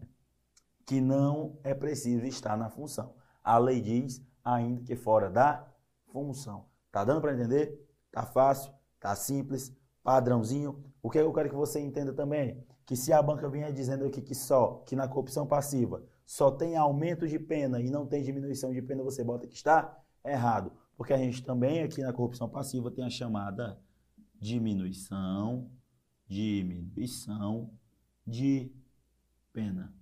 que 0.86 1.00
não 1.00 1.58
é 1.62 1.74
preciso 1.74 2.26
estar 2.26 2.56
na 2.56 2.68
função. 2.68 3.14
A 3.42 3.58
lei 3.58 3.80
diz, 3.80 4.24
ainda 4.44 4.82
que 4.82 4.94
fora 4.96 5.30
da 5.30 5.66
função. 6.12 6.71
Tá 6.92 7.02
dando 7.04 7.22
para 7.22 7.32
entender? 7.32 7.88
Tá 8.12 8.24
fácil, 8.26 8.70
tá 9.00 9.16
simples, 9.16 9.74
padrãozinho. 10.04 10.84
O 11.02 11.10
que 11.10 11.18
eu 11.18 11.32
quero 11.32 11.48
que 11.48 11.56
você 11.56 11.80
entenda 11.80 12.12
também? 12.12 12.62
Que 12.84 12.94
se 12.94 13.12
a 13.12 13.22
banca 13.22 13.48
vinha 13.48 13.72
dizendo 13.72 14.04
aqui 14.04 14.20
que 14.20 14.34
só, 14.34 14.82
que 14.86 14.94
na 14.94 15.08
corrupção 15.08 15.46
passiva, 15.46 16.04
só 16.26 16.50
tem 16.50 16.76
aumento 16.76 17.26
de 17.26 17.38
pena 17.38 17.80
e 17.80 17.90
não 17.90 18.06
tem 18.06 18.22
diminuição 18.22 18.72
de 18.72 18.82
pena, 18.82 19.02
você 19.02 19.24
bota 19.24 19.46
que 19.46 19.54
está 19.54 19.98
errado. 20.22 20.70
Porque 20.94 21.14
a 21.14 21.18
gente 21.18 21.42
também 21.42 21.82
aqui 21.82 22.02
na 22.02 22.12
corrupção 22.12 22.48
passiva 22.48 22.90
tem 22.90 23.04
a 23.04 23.10
chamada 23.10 23.80
diminuição, 24.38 25.70
diminuição 26.26 27.70
de 28.26 28.70
pena. 29.50 29.94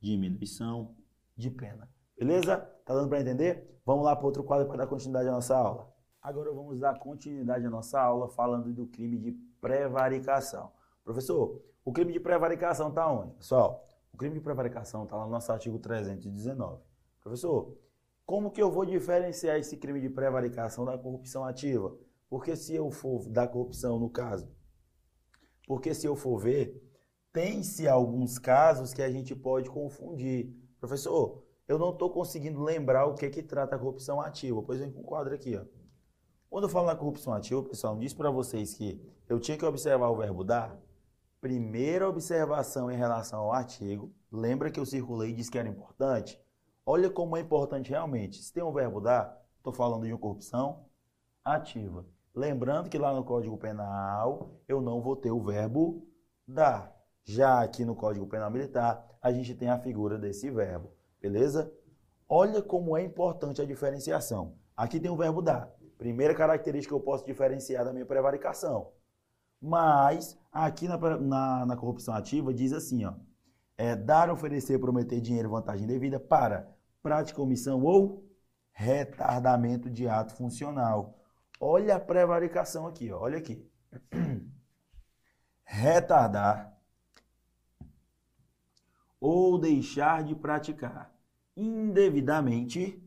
Diminuição 0.00 0.96
de 1.36 1.50
pena. 1.50 1.88
Beleza? 2.18 2.58
Tá 2.84 2.92
dando 2.92 3.08
para 3.08 3.20
entender? 3.20 3.80
Vamos 3.86 4.04
lá 4.04 4.16
para 4.16 4.26
outro 4.26 4.42
quadro 4.42 4.66
para 4.66 4.78
dar 4.78 4.86
continuidade 4.86 5.28
à 5.28 5.32
nossa 5.32 5.56
aula. 5.56 5.93
Agora 6.24 6.50
vamos 6.50 6.80
dar 6.80 6.98
continuidade 6.98 7.66
à 7.66 7.68
nossa 7.68 8.00
aula 8.00 8.30
falando 8.30 8.72
do 8.72 8.86
crime 8.86 9.18
de 9.18 9.32
prevaricação. 9.60 10.72
Professor, 11.04 11.62
o 11.84 11.92
crime 11.92 12.14
de 12.14 12.18
prevaricação 12.18 12.88
está 12.88 13.06
onde? 13.12 13.34
Pessoal, 13.34 13.86
o 14.10 14.16
crime 14.16 14.34
de 14.34 14.40
prevaricação 14.40 15.04
está 15.04 15.16
lá 15.16 15.26
no 15.26 15.30
nosso 15.30 15.52
artigo 15.52 15.78
319. 15.78 16.80
Professor, 17.20 17.76
como 18.24 18.50
que 18.50 18.62
eu 18.62 18.70
vou 18.70 18.86
diferenciar 18.86 19.58
esse 19.58 19.76
crime 19.76 20.00
de 20.00 20.08
prevaricação 20.08 20.86
da 20.86 20.96
corrupção 20.96 21.44
ativa? 21.44 21.94
Porque 22.26 22.56
se 22.56 22.74
eu 22.74 22.90
for 22.90 23.28
da 23.28 23.46
corrupção, 23.46 23.98
no 23.98 24.08
caso, 24.08 24.48
porque 25.66 25.92
se 25.92 26.06
eu 26.06 26.16
for 26.16 26.38
ver, 26.38 26.82
tem-se 27.34 27.86
alguns 27.86 28.38
casos 28.38 28.94
que 28.94 29.02
a 29.02 29.10
gente 29.10 29.36
pode 29.36 29.68
confundir. 29.68 30.56
Professor, 30.80 31.44
eu 31.68 31.78
não 31.78 31.90
estou 31.90 32.08
conseguindo 32.08 32.62
lembrar 32.62 33.04
o 33.04 33.14
que 33.14 33.28
que 33.28 33.42
trata 33.42 33.76
a 33.76 33.78
corrupção 33.78 34.22
ativa. 34.22 34.62
Pois 34.62 34.80
o 34.80 35.02
quadro 35.02 35.34
aqui, 35.34 35.54
ó. 35.54 35.83
Quando 36.54 36.66
eu 36.66 36.70
falo 36.70 36.86
na 36.86 36.94
corrupção 36.94 37.32
ativa, 37.32 37.60
pessoal, 37.64 37.98
disse 37.98 38.14
para 38.14 38.30
vocês 38.30 38.74
que 38.74 39.04
eu 39.28 39.40
tinha 39.40 39.58
que 39.58 39.64
observar 39.64 40.08
o 40.08 40.14
verbo 40.14 40.44
dar. 40.44 40.80
Primeira 41.40 42.08
observação 42.08 42.88
em 42.88 42.96
relação 42.96 43.40
ao 43.40 43.52
artigo. 43.52 44.14
Lembra 44.30 44.70
que 44.70 44.78
eu 44.78 44.86
circulei 44.86 45.30
e 45.30 45.32
disse 45.32 45.50
que 45.50 45.58
era 45.58 45.68
importante? 45.68 46.40
Olha 46.86 47.10
como 47.10 47.36
é 47.36 47.40
importante 47.40 47.90
realmente. 47.90 48.40
Se 48.40 48.52
tem 48.52 48.62
um 48.62 48.72
verbo 48.72 49.00
dar, 49.00 49.36
estou 49.56 49.72
falando 49.72 50.06
de 50.06 50.12
uma 50.12 50.18
corrupção 50.20 50.84
ativa. 51.44 52.06
Lembrando 52.32 52.88
que 52.88 52.98
lá 52.98 53.12
no 53.12 53.24
Código 53.24 53.58
Penal 53.58 54.52
eu 54.68 54.80
não 54.80 55.02
vou 55.02 55.16
ter 55.16 55.32
o 55.32 55.42
verbo 55.42 56.06
dar. 56.46 56.96
Já 57.24 57.64
aqui 57.64 57.84
no 57.84 57.96
Código 57.96 58.28
Penal 58.28 58.52
Militar 58.52 59.04
a 59.20 59.32
gente 59.32 59.56
tem 59.56 59.70
a 59.70 59.80
figura 59.80 60.16
desse 60.16 60.48
verbo, 60.52 60.92
beleza? 61.20 61.74
Olha 62.28 62.62
como 62.62 62.96
é 62.96 63.02
importante 63.02 63.60
a 63.60 63.66
diferenciação. 63.66 64.54
Aqui 64.76 65.00
tem 65.00 65.10
o 65.10 65.16
verbo 65.16 65.42
dar. 65.42 65.73
Primeira 65.98 66.34
característica 66.34 66.94
que 66.94 67.00
eu 67.00 67.04
posso 67.04 67.24
diferenciar 67.24 67.84
da 67.84 67.92
minha 67.92 68.06
prevaricação. 68.06 68.92
Mas 69.60 70.38
aqui 70.52 70.86
na, 70.86 70.98
na, 71.18 71.66
na 71.66 71.76
corrupção 71.76 72.14
ativa 72.14 72.52
diz 72.52 72.72
assim, 72.72 73.04
ó, 73.04 73.14
é 73.76 73.96
dar, 73.96 74.30
oferecer, 74.30 74.78
prometer 74.78 75.20
dinheiro, 75.20 75.50
vantagem 75.50 75.86
devida 75.86 76.20
para 76.20 76.68
prática, 77.02 77.40
omissão 77.40 77.82
ou 77.82 78.24
retardamento 78.72 79.88
de 79.88 80.08
ato 80.08 80.34
funcional 80.34 81.18
Olha 81.60 81.96
a 81.96 82.00
prevaricação 82.00 82.86
aqui, 82.86 83.10
ó. 83.10 83.20
olha 83.20 83.38
aqui. 83.38 83.66
Retardar 85.64 86.78
ou 89.18 89.58
deixar 89.58 90.22
de 90.22 90.34
praticar 90.34 91.10
indevidamente 91.56 93.02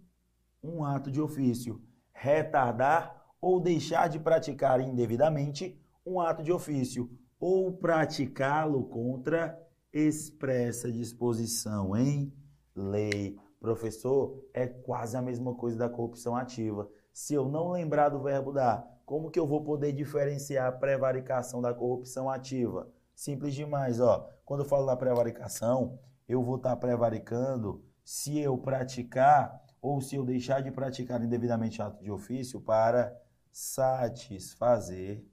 um 0.63 0.83
ato 0.83 1.11
de 1.11 1.21
ofício. 1.21 1.79
Retardar 2.19 3.25
ou 3.39 3.59
deixar 3.59 4.09
de 4.09 4.19
praticar 4.19 4.81
indevidamente 4.81 5.79
um 6.03 6.19
ato 6.19 6.41
de 6.43 6.51
ofício 6.51 7.09
ou 7.39 7.71
praticá-lo 7.71 8.85
contra 8.85 9.55
expressa 9.93 10.91
disposição 10.91 11.95
em 11.95 12.33
lei. 12.75 13.37
Professor, 13.59 14.43
é 14.53 14.65
quase 14.65 15.15
a 15.15 15.21
mesma 15.21 15.53
coisa 15.53 15.77
da 15.77 15.89
corrupção 15.89 16.35
ativa 16.35 16.89
se 17.13 17.33
eu 17.33 17.49
não 17.49 17.71
lembrar 17.71 18.09
do 18.09 18.21
verbo 18.21 18.51
dar, 18.51 18.87
como 19.03 19.31
que 19.31 19.39
eu 19.39 19.47
vou 19.47 19.63
poder 19.63 19.91
diferenciar 19.91 20.67
a 20.67 20.71
prevaricação 20.71 21.59
da 21.59 21.73
corrupção 21.73 22.29
ativa? 22.29 22.87
Simples 23.15 23.55
demais, 23.55 23.99
ó. 23.99 24.29
Quando 24.45 24.59
eu 24.59 24.67
falo 24.67 24.85
da 24.85 24.95
prevaricação, 24.95 25.97
eu 26.29 26.43
vou 26.43 26.57
estar 26.57 26.75
prevaricando 26.75 27.83
se 28.03 28.37
eu 28.37 28.55
praticar 28.55 29.63
ou 29.87 30.01
se 30.01 30.17
eu 30.17 30.25
deixar 30.25 30.61
de 30.61 30.69
praticar 30.69 31.23
indevidamente 31.23 31.81
ato 31.81 32.03
de 32.03 32.11
ofício 32.11 32.59
para 32.59 33.17
satisfazer 33.49 35.25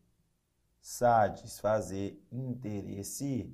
satisfazer 0.81 2.17
interesse 2.31 3.53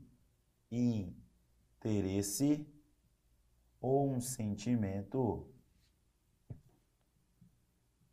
interesse 0.70 2.66
ou 3.80 4.10
um 4.10 4.20
sentimento 4.20 5.48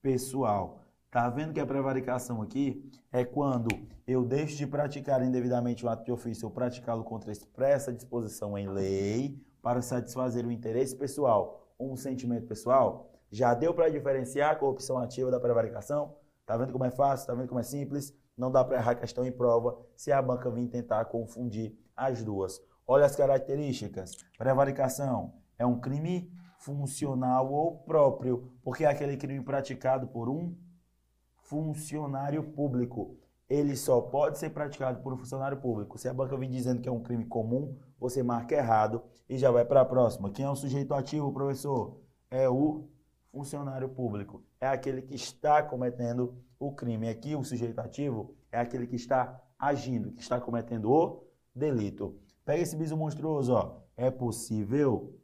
pessoal. 0.02 0.86
Tá 1.12 1.30
vendo 1.30 1.54
que 1.54 1.60
a 1.60 1.66
prevaricação 1.66 2.42
aqui 2.42 2.90
é 3.12 3.26
quando 3.26 3.68
eu 4.06 4.24
deixo 4.24 4.56
de 4.56 4.66
praticar 4.66 5.22
indevidamente 5.22 5.84
o 5.84 5.90
ato 5.90 6.06
de 6.06 6.12
ofício 6.12 6.48
ou 6.48 6.54
praticá-lo 6.54 7.04
contra 7.04 7.34
expressa 7.34 7.92
disposição 7.92 8.58
em 8.58 8.70
lei 8.70 9.44
para 9.62 9.82
satisfazer 9.82 10.46
o 10.46 10.52
interesse 10.52 10.96
pessoal 10.96 11.67
um 11.80 11.96
sentimento 11.96 12.48
pessoal? 12.48 13.12
Já 13.30 13.54
deu 13.54 13.74
para 13.74 13.90
diferenciar 13.90 14.52
a 14.52 14.56
corrupção 14.56 14.98
ativa 14.98 15.30
da 15.30 15.40
prevaricação? 15.40 16.16
Tá 16.46 16.56
vendo 16.56 16.72
como 16.72 16.86
é 16.86 16.92
fácil? 16.92 17.28
Tá 17.28 17.34
vendo 17.34 17.48
como 17.48 17.60
é 17.60 17.64
simples? 17.64 18.16
Não 18.38 18.52
dá 18.52 18.64
para 18.64 18.78
errar 18.78 18.96
questão 18.96 19.26
em 19.26 19.32
prova 19.32 19.78
se 19.96 20.12
a 20.12 20.22
banca 20.22 20.50
vir 20.50 20.68
tentar 20.68 21.06
confundir 21.06 21.78
as 21.96 22.24
duas. 22.24 22.62
Olha 22.88 23.06
as 23.06 23.16
características. 23.16 24.16
Prevaricação 24.38 25.34
é 25.58 25.66
um 25.66 25.80
crime 25.80 26.32
funcional 26.60 27.52
ou 27.52 27.80
próprio, 27.80 28.52
porque 28.64 28.86
é 28.86 28.88
aquele 28.88 29.18
crime 29.18 29.44
praticado 29.44 30.08
por 30.08 30.30
um 30.30 30.56
funcionário 31.42 32.44
público. 32.44 33.18
Ele 33.50 33.76
só 33.76 34.02
pode 34.02 34.38
ser 34.38 34.52
praticado 34.52 35.02
por 35.02 35.14
um 35.14 35.18
funcionário 35.18 35.58
público. 35.58 35.98
Se 35.98 36.08
a 36.08 36.14
banca 36.14 36.38
vir 36.38 36.50
dizendo 36.50 36.82
que 36.82 36.90
é 36.90 36.92
um 36.92 37.02
crime 37.02 37.26
comum, 37.26 37.78
você 38.00 38.24
marca 38.24 38.56
errado 38.56 39.04
e 39.30 39.38
já 39.38 39.52
vai 39.52 39.66
para 39.66 39.82
a 39.82 39.86
próxima. 39.86 40.32
Quem 40.32 40.46
é 40.46 40.50
o 40.50 40.56
sujeito 40.56 40.94
ativo, 40.94 41.32
professor? 41.32 42.00
É 42.30 42.50
o 42.50 42.88
funcionário 43.32 43.90
público. 43.90 44.44
É 44.60 44.68
aquele 44.68 45.02
que 45.02 45.16
está 45.16 45.62
cometendo 45.62 46.36
o 46.60 46.72
crime. 46.72 47.10
Aqui, 47.10 47.36
o 47.36 47.44
sujeito 47.44 47.80
ativo 47.80 48.36
é 48.52 48.60
aquele 48.60 48.88
que 48.88 48.96
está 48.96 49.42
agindo, 49.60 50.12
que 50.12 50.22
está 50.22 50.40
cometendo 50.40 50.92
o 50.92 51.24
delito. 51.56 52.20
Pega 52.46 52.62
esse 52.62 52.76
biso 52.76 52.96
monstruoso, 52.96 53.54
ó. 53.54 53.82
É 53.96 54.10
possível 54.10 55.20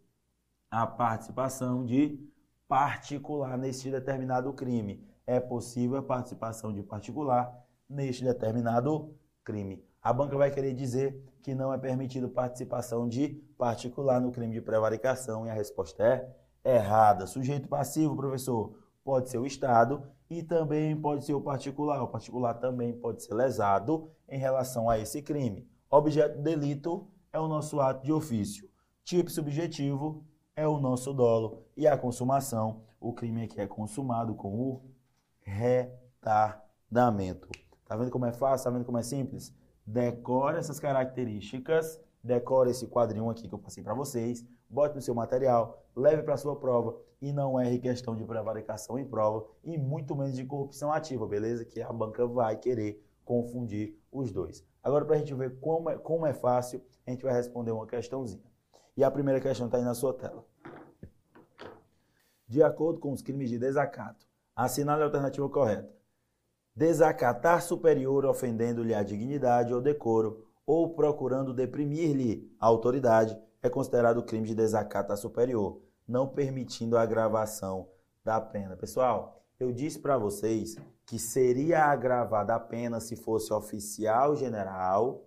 a 0.70 0.86
participação 0.88 1.86
de 1.86 2.20
particular 2.68 3.58
neste 3.58 3.92
determinado 3.92 4.52
crime. 4.54 5.08
É 5.26 5.40
possível 5.40 5.98
a 5.98 6.04
participação 6.04 6.74
de 6.74 6.84
particular 6.84 7.64
neste 7.88 8.24
determinado 8.24 9.16
crime. 9.44 9.84
A 10.04 10.12
banca 10.12 10.36
vai 10.36 10.52
querer 10.52 10.74
dizer 10.74 11.24
que 11.42 11.56
não 11.56 11.74
é 11.74 11.78
permitido 11.78 12.28
participação 12.28 13.08
de 13.08 13.30
particular 13.58 14.20
no 14.20 14.34
crime 14.34 14.54
de 14.54 14.60
prevaricação 14.60 15.48
e 15.48 15.50
a 15.50 15.54
resposta 15.54 16.04
é 16.04 16.30
errada. 16.76 17.26
Sujeito 17.26 17.70
passivo, 17.70 18.14
professor, 18.14 18.78
pode 19.02 19.30
ser 19.30 19.38
o 19.38 19.46
Estado 19.46 20.04
e 20.30 20.44
também 20.44 20.94
pode 21.00 21.24
ser 21.24 21.34
o 21.34 21.40
particular. 21.40 22.04
O 22.04 22.10
particular 22.10 22.56
também 22.56 22.92
pode 22.92 23.24
ser 23.24 23.34
lesado 23.34 24.12
em 24.28 24.38
relação 24.38 24.90
a 24.90 25.00
esse 25.00 25.22
crime. 25.22 25.66
Objeto 25.90 26.36
do 26.36 26.44
delito 26.44 27.08
é 27.32 27.40
o 27.40 27.48
nosso 27.48 27.80
ato 27.80 28.04
de 28.04 28.12
ofício. 28.12 28.70
Tipo 29.06 29.32
subjetivo 29.32 30.26
é 30.54 30.68
o 30.68 30.82
nosso 30.82 31.14
dolo. 31.14 31.64
E 31.78 31.88
a 31.88 31.98
consumação, 31.98 32.82
o 33.00 33.14
crime 33.14 33.44
aqui 33.44 33.62
é 33.62 33.68
consumado 33.68 34.36
com 34.36 34.54
o 34.54 34.82
retardamento. 35.40 37.48
Tá 37.86 37.96
vendo 37.96 38.12
como 38.12 38.26
é 38.26 38.34
fácil? 38.34 38.66
Tá 38.66 38.72
vendo 38.72 38.84
como 38.84 38.98
é 38.98 39.04
simples? 39.04 39.63
Decore 39.86 40.58
essas 40.58 40.80
características, 40.80 42.00
decore 42.24 42.72
esse 42.72 42.88
quadrinho 42.88 43.30
aqui 43.30 43.48
que 43.48 43.54
eu 43.54 43.60
passei 43.60 43.84
para 43.84 43.94
vocês, 43.94 44.46
bote 44.70 44.96
no 44.96 45.02
seu 45.02 45.14
material, 45.14 45.84
leve 45.96 46.24
para 46.24 46.38
sua 46.38 46.56
prova 46.56 46.98
e 47.22 47.32
não 47.32 47.60
erre 47.60 47.80
questão 47.80 48.16
de 48.16 48.24
prevaricação 48.24 48.98
em 48.98 49.06
prova 49.06 49.46
e 49.64 49.78
muito 49.78 50.16
menos 50.16 50.36
de 50.36 50.46
corrupção 50.46 50.92
ativa, 50.92 51.28
beleza? 51.28 51.66
Que 51.66 51.82
a 51.82 51.92
banca 51.92 52.26
vai 52.26 52.58
querer 52.58 53.06
confundir 53.26 53.98
os 54.12 54.32
dois. 54.32 54.66
Agora, 54.82 55.06
para 55.06 55.16
a 55.16 55.20
gente 55.20 55.34
ver 55.34 55.60
como 55.60 55.90
é, 55.90 55.98
como 55.98 56.26
é 56.26 56.34
fácil, 56.34 56.82
a 57.06 57.12
gente 57.12 57.24
vai 57.24 57.34
responder 57.34 57.72
uma 57.72 57.88
questãozinha. 57.88 58.44
E 58.96 59.04
a 59.04 59.12
primeira 59.12 59.40
questão 59.40 59.66
está 59.66 59.78
aí 59.78 59.84
na 59.84 59.94
sua 59.94 60.14
tela. 60.14 60.46
De 62.48 62.62
acordo 62.62 63.00
com 63.00 63.12
os 63.12 63.22
crimes 63.22 63.50
de 63.50 63.58
desacato, 63.58 64.28
assinale 64.56 65.02
a 65.02 65.06
alternativa 65.06 65.50
correta. 65.50 65.90
Desacatar 66.76 67.62
superior 67.62 68.26
ofendendo-lhe 68.26 68.96
a 68.96 69.04
dignidade 69.04 69.72
ou 69.72 69.80
decoro 69.80 70.48
ou 70.66 70.96
procurando 70.96 71.54
deprimir-lhe 71.54 72.52
a 72.60 72.66
autoridade 72.66 73.38
é 73.62 73.70
considerado 73.70 74.24
crime 74.24 74.48
de 74.48 74.56
desacato 74.56 75.14
a 75.14 75.16
superior, 75.16 75.82
não 76.08 76.28
permitindo 76.28 76.98
a 76.98 77.02
agravação 77.02 77.88
da 78.26 78.42
pena. 78.42 78.76
Pessoal, 78.76 79.46
eu 79.60 79.72
disse 79.72 80.00
para 80.00 80.18
vocês 80.18 80.76
que 81.06 81.20
seria 81.20 81.86
agravada 81.86 82.56
a 82.56 82.60
pena 82.60 83.00
se 83.00 83.16
fosse 83.16 83.54
oficial 83.54 84.36
general 84.36 85.24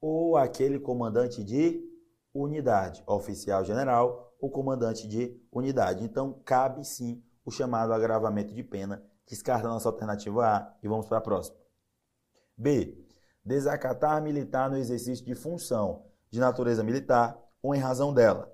ou 0.00 0.36
aquele 0.36 0.80
comandante 0.80 1.44
de 1.44 1.88
unidade, 2.34 3.02
oficial 3.06 3.64
general 3.64 4.34
ou 4.40 4.50
comandante 4.50 5.06
de 5.06 5.40
unidade. 5.52 6.02
Então, 6.02 6.40
cabe 6.44 6.84
sim 6.84 7.22
o 7.44 7.50
chamado 7.50 7.92
agravamento 7.92 8.52
de 8.52 8.62
pena. 8.64 9.04
Descarta 9.30 9.68
a 9.68 9.70
nossa 9.70 9.88
alternativa 9.88 10.44
A 10.44 10.74
e 10.82 10.88
vamos 10.88 11.06
para 11.06 11.18
a 11.18 11.20
próxima. 11.20 11.56
B. 12.56 12.98
Desacatar 13.44 14.20
militar 14.20 14.68
no 14.68 14.76
exercício 14.76 15.24
de 15.24 15.36
função 15.36 16.04
de 16.28 16.40
natureza 16.40 16.82
militar 16.82 17.38
ou 17.62 17.72
em 17.72 17.78
razão 17.78 18.12
dela. 18.12 18.52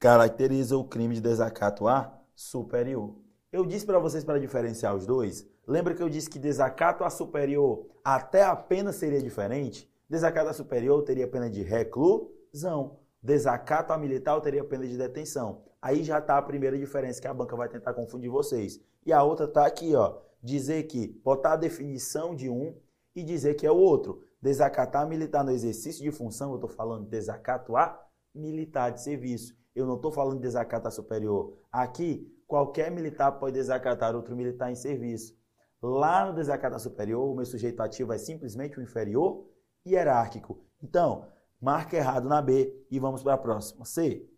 Caracteriza 0.00 0.76
o 0.76 0.84
crime 0.84 1.14
de 1.14 1.20
desacato 1.20 1.86
a 1.86 2.20
superior. 2.34 3.16
Eu 3.52 3.64
disse 3.64 3.86
para 3.86 4.00
vocês 4.00 4.24
para 4.24 4.40
diferenciar 4.40 4.94
os 4.94 5.06
dois. 5.06 5.46
Lembra 5.66 5.94
que 5.94 6.02
eu 6.02 6.08
disse 6.08 6.28
que 6.28 6.38
desacato 6.38 7.04
a 7.04 7.10
superior 7.10 7.86
até 8.04 8.42
a 8.42 8.56
pena 8.56 8.92
seria 8.92 9.22
diferente? 9.22 9.88
Desacato 10.08 10.50
a 10.50 10.52
superior 10.52 11.02
teria 11.04 11.28
pena 11.28 11.48
de 11.48 11.62
reclusão. 11.62 12.98
Desacato 13.22 13.92
a 13.92 13.98
militar 13.98 14.40
teria 14.40 14.64
pena 14.64 14.86
de 14.86 14.98
detenção. 14.98 15.62
Aí 15.80 16.02
já 16.02 16.18
está 16.18 16.38
a 16.38 16.42
primeira 16.42 16.76
diferença 16.76 17.20
que 17.20 17.28
a 17.28 17.34
banca 17.34 17.54
vai 17.54 17.68
tentar 17.68 17.94
confundir 17.94 18.28
vocês. 18.28 18.80
E 19.06 19.12
a 19.12 19.22
outra 19.22 19.46
está 19.46 19.64
aqui, 19.64 19.94
ó. 19.94 20.18
Dizer 20.42 20.82
que 20.88 21.08
botar 21.24 21.52
a 21.52 21.56
definição 21.56 22.34
de 22.34 22.50
um 22.50 22.76
e 23.14 23.22
dizer 23.22 23.54
que 23.54 23.64
é 23.64 23.70
o 23.70 23.76
outro. 23.76 24.24
Desacatar 24.42 25.08
militar 25.08 25.44
no 25.44 25.52
exercício 25.52 26.02
de 26.02 26.10
função, 26.10 26.50
eu 26.50 26.56
estou 26.56 26.68
falando 26.68 27.04
de 27.04 27.10
desacato 27.10 27.76
a 27.76 28.04
militar 28.34 28.90
de 28.90 29.00
serviço. 29.00 29.56
Eu 29.74 29.86
não 29.86 29.94
estou 29.94 30.10
falando 30.10 30.36
de 30.36 30.42
desacato 30.42 30.88
a 30.88 30.90
superior. 30.90 31.56
Aqui, 31.70 32.30
qualquer 32.46 32.90
militar 32.90 33.32
pode 33.32 33.54
desacatar 33.54 34.14
outro 34.14 34.34
militar 34.34 34.70
em 34.70 34.76
serviço. 34.76 35.38
Lá 35.80 36.26
no 36.26 36.34
desacato 36.34 36.74
a 36.74 36.78
superior, 36.78 37.30
o 37.30 37.34
meu 37.34 37.46
sujeito 37.46 37.80
ativo 37.80 38.12
é 38.12 38.18
simplesmente 38.18 38.78
o 38.78 38.82
inferior 38.82 39.46
hierárquico. 39.86 40.64
Então, 40.82 41.26
Marca 41.60 41.96
errado 41.96 42.28
na 42.28 42.42
B 42.42 42.86
e 42.90 42.98
vamos 42.98 43.22
para 43.22 43.34
a 43.34 43.38
próxima. 43.38 43.84
C. 43.84 44.28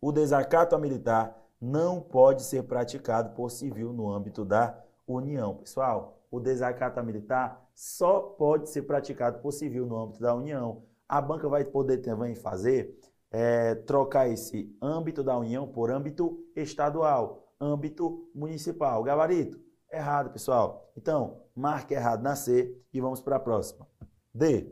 O 0.00 0.12
desacato 0.12 0.74
a 0.74 0.78
militar 0.78 1.43
não 1.64 1.98
pode 1.98 2.42
ser 2.42 2.64
praticado 2.64 3.34
por 3.34 3.50
civil 3.50 3.90
no 3.90 4.12
âmbito 4.12 4.44
da 4.44 4.78
União. 5.06 5.54
Pessoal, 5.56 6.22
o 6.30 6.38
desacato 6.38 7.02
militar 7.02 7.66
só 7.74 8.20
pode 8.20 8.68
ser 8.68 8.82
praticado 8.82 9.38
por 9.38 9.50
civil 9.50 9.86
no 9.86 9.96
âmbito 9.96 10.20
da 10.20 10.34
União. 10.34 10.82
A 11.08 11.22
banca 11.22 11.48
vai 11.48 11.64
poder 11.64 11.98
também 11.98 12.34
fazer, 12.34 13.00
é, 13.30 13.74
trocar 13.74 14.28
esse 14.28 14.76
âmbito 14.80 15.24
da 15.24 15.38
União 15.38 15.66
por 15.66 15.90
âmbito 15.90 16.38
estadual, 16.54 17.48
âmbito 17.58 18.28
municipal. 18.34 19.02
Gabarito, 19.02 19.58
errado, 19.90 20.30
pessoal. 20.30 20.92
Então, 20.94 21.40
marca 21.56 21.94
errado 21.94 22.22
na 22.22 22.36
C 22.36 22.78
e 22.92 23.00
vamos 23.00 23.22
para 23.22 23.36
a 23.36 23.40
próxima. 23.40 23.88
D. 24.34 24.70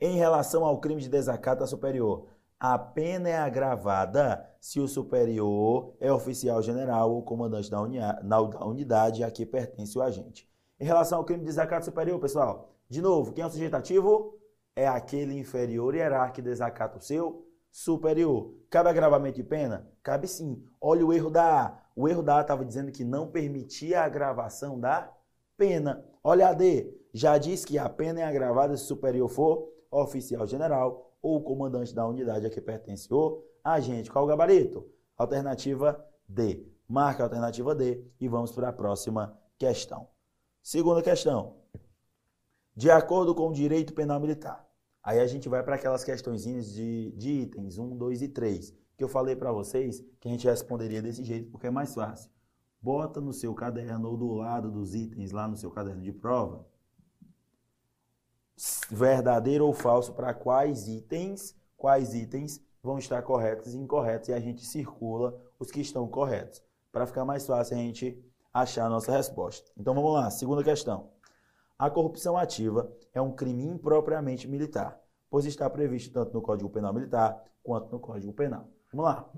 Em 0.00 0.16
relação 0.16 0.64
ao 0.64 0.80
crime 0.80 1.00
de 1.00 1.08
desacato 1.08 1.64
superior, 1.68 2.26
a 2.60 2.76
pena 2.78 3.28
é 3.28 3.38
agravada 3.38 4.44
se 4.60 4.80
o 4.80 4.88
superior 4.88 5.94
é 6.00 6.12
oficial 6.12 6.60
general 6.60 7.12
ou 7.12 7.22
comandante 7.22 7.70
da, 7.70 8.12
da 8.12 8.66
unidade 8.66 9.22
a 9.22 9.30
que 9.30 9.46
pertence 9.46 9.96
o 9.96 10.02
agente. 10.02 10.48
Em 10.80 10.84
relação 10.84 11.18
ao 11.18 11.24
crime 11.24 11.40
de 11.40 11.46
desacato 11.46 11.84
superior, 11.84 12.18
pessoal, 12.18 12.74
de 12.88 13.00
novo, 13.00 13.32
quem 13.32 13.44
é 13.44 13.46
o 13.46 13.50
sujeito 13.50 13.74
ativo? 13.74 14.36
É 14.74 14.88
aquele 14.88 15.38
inferior 15.38 15.94
hierárquico 15.94 16.36
que 16.36 16.42
desacata 16.42 16.98
o 16.98 17.00
seu 17.00 17.46
superior. 17.70 18.54
Cabe 18.70 18.88
agravamento 18.88 19.36
de 19.36 19.44
pena? 19.44 19.88
Cabe 20.02 20.26
sim. 20.26 20.64
Olha 20.80 21.04
o 21.04 21.12
erro 21.12 21.30
da 21.30 21.66
A. 21.66 21.82
O 21.94 22.08
erro 22.08 22.22
da 22.22 22.38
A 22.38 22.40
estava 22.42 22.64
dizendo 22.64 22.92
que 22.92 23.04
não 23.04 23.28
permitia 23.28 24.00
a 24.00 24.04
agravação 24.04 24.78
da 24.78 25.12
pena. 25.56 26.04
Olha 26.22 26.48
a 26.48 26.52
D. 26.52 26.96
Já 27.12 27.38
diz 27.38 27.64
que 27.64 27.78
a 27.78 27.88
pena 27.88 28.20
é 28.20 28.24
agravada 28.24 28.76
se 28.76 28.84
o 28.84 28.86
superior 28.86 29.28
for 29.28 29.68
oficial 29.90 30.46
general 30.46 31.07
ou 31.28 31.42
comandante 31.42 31.94
da 31.94 32.06
unidade 32.06 32.46
a 32.46 32.50
que 32.50 32.60
pertence 32.60 33.12
o 33.12 33.44
agente. 33.62 34.10
Qual 34.10 34.24
o 34.24 34.28
gabarito? 34.28 34.88
Alternativa 35.16 36.02
D. 36.26 36.66
Marca 36.88 37.22
a 37.22 37.26
alternativa 37.26 37.74
D 37.74 38.02
e 38.18 38.26
vamos 38.28 38.50
para 38.52 38.70
a 38.70 38.72
próxima 38.72 39.38
questão. 39.58 40.08
Segunda 40.62 41.02
questão. 41.02 41.56
De 42.74 42.90
acordo 42.90 43.34
com 43.34 43.48
o 43.48 43.52
direito 43.52 43.92
penal 43.92 44.18
militar. 44.18 44.66
Aí 45.02 45.20
a 45.20 45.26
gente 45.26 45.48
vai 45.48 45.62
para 45.62 45.74
aquelas 45.74 46.02
questõezinhas 46.02 46.72
de, 46.72 47.12
de 47.12 47.30
itens 47.30 47.78
1, 47.78 47.96
2 47.96 48.22
e 48.22 48.28
3, 48.28 48.74
que 48.96 49.04
eu 49.04 49.08
falei 49.08 49.36
para 49.36 49.52
vocês 49.52 50.02
que 50.18 50.28
a 50.28 50.30
gente 50.30 50.46
responderia 50.46 51.02
desse 51.02 51.22
jeito 51.22 51.50
porque 51.50 51.66
é 51.66 51.70
mais 51.70 51.94
fácil. 51.94 52.30
Bota 52.80 53.20
no 53.20 53.32
seu 53.32 53.54
caderno 53.54 54.08
ou 54.08 54.16
do 54.16 54.32
lado 54.32 54.70
dos 54.70 54.94
itens 54.94 55.30
lá 55.30 55.46
no 55.46 55.56
seu 55.56 55.70
caderno 55.70 56.02
de 56.02 56.12
prova 56.12 56.66
verdadeiro 58.90 59.66
ou 59.66 59.72
falso 59.72 60.12
para 60.12 60.34
quais 60.34 60.88
itens, 60.88 61.54
quais 61.76 62.14
itens 62.14 62.60
vão 62.82 62.98
estar 62.98 63.22
corretos 63.22 63.74
e 63.74 63.78
incorretos 63.78 64.28
e 64.28 64.32
a 64.32 64.40
gente 64.40 64.64
circula 64.64 65.38
os 65.58 65.70
que 65.70 65.80
estão 65.80 66.06
corretos, 66.08 66.62
para 66.92 67.06
ficar 67.06 67.24
mais 67.24 67.46
fácil 67.46 67.76
a 67.76 67.80
gente 67.80 68.24
achar 68.52 68.86
a 68.86 68.88
nossa 68.88 69.12
resposta. 69.12 69.70
Então 69.76 69.94
vamos 69.94 70.12
lá, 70.12 70.30
segunda 70.30 70.62
questão. 70.62 71.10
A 71.78 71.90
corrupção 71.90 72.36
ativa 72.36 72.92
é 73.12 73.20
um 73.20 73.32
crime 73.32 73.64
impropriamente 73.64 74.48
militar, 74.48 75.00
pois 75.30 75.44
está 75.44 75.68
previsto 75.70 76.12
tanto 76.12 76.32
no 76.32 76.42
Código 76.42 76.70
Penal 76.70 76.92
Militar 76.92 77.42
quanto 77.62 77.92
no 77.92 78.00
Código 78.00 78.32
Penal. 78.32 78.68
Vamos 78.92 79.06
lá. 79.06 79.30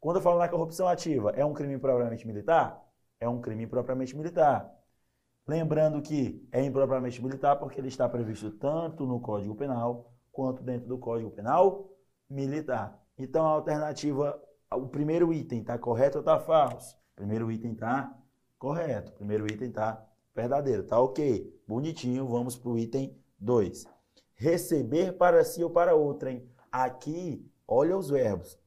Quando 0.00 0.16
eu 0.16 0.22
falo 0.22 0.38
na 0.38 0.48
corrupção 0.48 0.86
ativa, 0.86 1.30
é 1.30 1.44
um 1.44 1.54
crime 1.54 1.74
impropriamente 1.74 2.26
militar? 2.26 2.84
é 3.20 3.28
um 3.28 3.40
crime 3.40 3.64
impropriamente 3.64 4.16
militar. 4.16 4.72
Lembrando 5.48 6.02
que 6.02 6.46
é 6.52 6.62
impropriamente 6.62 7.22
militar 7.22 7.56
porque 7.56 7.80
ele 7.80 7.88
está 7.88 8.06
previsto 8.06 8.50
tanto 8.50 9.06
no 9.06 9.18
Código 9.18 9.54
Penal 9.54 10.12
quanto 10.30 10.62
dentro 10.62 10.86
do 10.86 10.98
Código 10.98 11.30
Penal 11.30 11.88
Militar. 12.28 13.02
Então 13.16 13.46
a 13.46 13.52
alternativa, 13.52 14.38
o 14.70 14.86
primeiro 14.88 15.32
item 15.32 15.60
está 15.62 15.78
correto 15.78 16.18
ou 16.18 16.20
está 16.20 16.38
falso? 16.38 16.94
Primeiro 17.16 17.50
item 17.50 17.72
está 17.72 18.14
correto. 18.58 19.10
Primeiro 19.12 19.46
item 19.46 19.68
está 19.68 20.06
verdadeiro. 20.34 20.82
Tá 20.82 21.00
ok. 21.00 21.58
Bonitinho. 21.66 22.28
Vamos 22.28 22.54
para 22.54 22.68
o 22.68 22.78
item 22.78 23.16
2. 23.38 23.86
Receber 24.34 25.16
para 25.16 25.42
si 25.44 25.64
ou 25.64 25.70
para 25.70 25.94
outrem. 25.94 26.46
Aqui, 26.70 27.50
olha 27.66 27.96
os 27.96 28.10
verbos. 28.10 28.58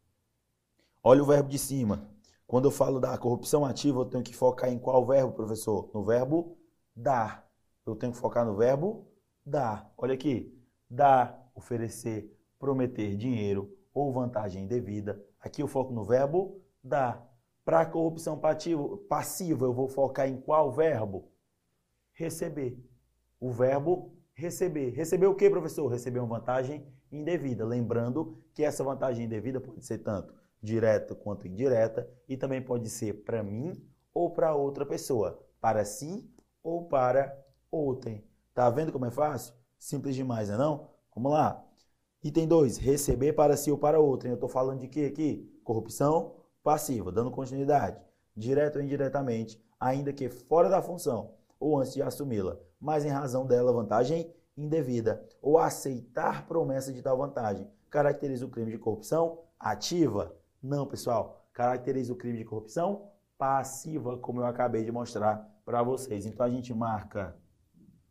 Olha 1.03 1.21
o 1.21 1.27
verbo 1.27 1.47
de 1.47 1.59
cima. 1.59 2.09
Quando 2.47 2.65
eu 2.65 2.71
falo 2.71 2.99
da 2.99 3.15
corrupção 3.19 3.63
ativa, 3.63 3.99
eu 3.99 4.05
tenho 4.05 4.23
que 4.23 4.35
focar 4.35 4.71
em 4.71 4.79
qual 4.79 5.05
verbo, 5.05 5.31
professor? 5.31 5.91
No 5.93 6.03
verbo 6.03 6.57
dar. 6.95 7.49
Eu 7.85 7.95
tenho 7.95 8.11
que 8.11 8.17
focar 8.17 8.45
no 8.45 8.55
verbo 8.55 9.07
dar. 9.45 9.91
Olha 9.97 10.13
aqui. 10.13 10.57
Dar, 10.89 11.49
oferecer, 11.55 12.37
prometer 12.59 13.15
dinheiro 13.15 13.75
ou 13.93 14.11
vantagem 14.11 14.67
devida. 14.67 15.23
Aqui 15.39 15.61
eu 15.61 15.67
foco 15.67 15.93
no 15.93 16.03
verbo 16.03 16.61
dar. 16.83 17.27
Para 17.63 17.85
corrupção 17.85 18.39
passiva, 19.07 19.65
eu 19.65 19.73
vou 19.73 19.87
focar 19.87 20.27
em 20.27 20.39
qual 20.41 20.71
verbo? 20.71 21.31
Receber. 22.11 22.77
O 23.39 23.51
verbo 23.51 24.15
receber. 24.33 24.89
Receber 24.89 25.27
o 25.27 25.35
que, 25.35 25.49
professor? 25.49 25.87
Receber 25.87 26.19
uma 26.19 26.39
vantagem 26.39 26.85
indevida. 27.11 27.65
Lembrando 27.65 28.43
que 28.53 28.63
essa 28.63 28.83
vantagem 28.83 29.25
indevida 29.25 29.59
pode 29.61 29.85
ser 29.85 29.99
tanto 29.99 30.33
direta 30.61 31.15
quanto 31.15 31.47
indireta 31.47 32.07
e 32.27 32.37
também 32.37 32.61
pode 32.61 32.89
ser 32.89 33.23
para 33.23 33.41
mim 33.41 33.73
ou 34.13 34.29
para 34.29 34.53
outra 34.53 34.85
pessoa, 34.85 35.43
para 35.59 35.83
si 35.83 36.29
ou 36.63 36.85
para 36.85 37.37
outrem. 37.71 38.23
Tá 38.53 38.69
vendo 38.69 38.91
como 38.91 39.05
é 39.05 39.11
fácil? 39.11 39.53
Simples 39.77 40.15
demais, 40.15 40.49
não 40.49 40.55
é 40.55 40.57
não? 40.57 40.87
Vamos 41.15 41.31
lá. 41.31 41.65
Item 42.23 42.47
2, 42.47 42.77
receber 42.77 43.33
para 43.33 43.57
si 43.57 43.71
ou 43.71 43.77
para 43.77 43.99
outrem. 43.99 44.31
Eu 44.31 44.35
estou 44.35 44.49
falando 44.49 44.79
de 44.79 44.87
quê 44.87 45.09
aqui? 45.11 45.59
Corrupção 45.63 46.35
passiva, 46.63 47.11
dando 47.11 47.31
continuidade, 47.31 47.99
direto 48.35 48.75
ou 48.75 48.81
indiretamente, 48.83 49.59
ainda 49.79 50.13
que 50.13 50.29
fora 50.29 50.69
da 50.69 50.81
função 50.81 51.33
ou 51.59 51.79
antes 51.79 51.93
de 51.93 52.01
assumi-la, 52.01 52.57
mas 52.79 53.05
em 53.05 53.09
razão 53.09 53.45
dela 53.45 53.71
vantagem 53.71 54.33
indevida, 54.57 55.27
ou 55.41 55.57
aceitar 55.57 56.47
promessa 56.47 56.91
de 56.91 57.01
tal 57.01 57.17
vantagem, 57.17 57.69
caracteriza 57.89 58.45
o 58.45 58.49
crime 58.49 58.71
de 58.71 58.77
corrupção 58.77 59.39
ativa? 59.59 60.35
Não, 60.61 60.85
pessoal. 60.85 61.47
Caracteriza 61.53 62.13
o 62.13 62.15
crime 62.15 62.37
de 62.37 62.45
corrupção 62.45 63.09
passiva, 63.37 64.17
como 64.17 64.41
eu 64.41 64.45
acabei 64.45 64.83
de 64.83 64.91
mostrar 64.91 65.47
para 65.71 65.81
vocês. 65.81 66.25
Então 66.25 66.45
a 66.45 66.49
gente 66.49 66.73
marca 66.73 67.33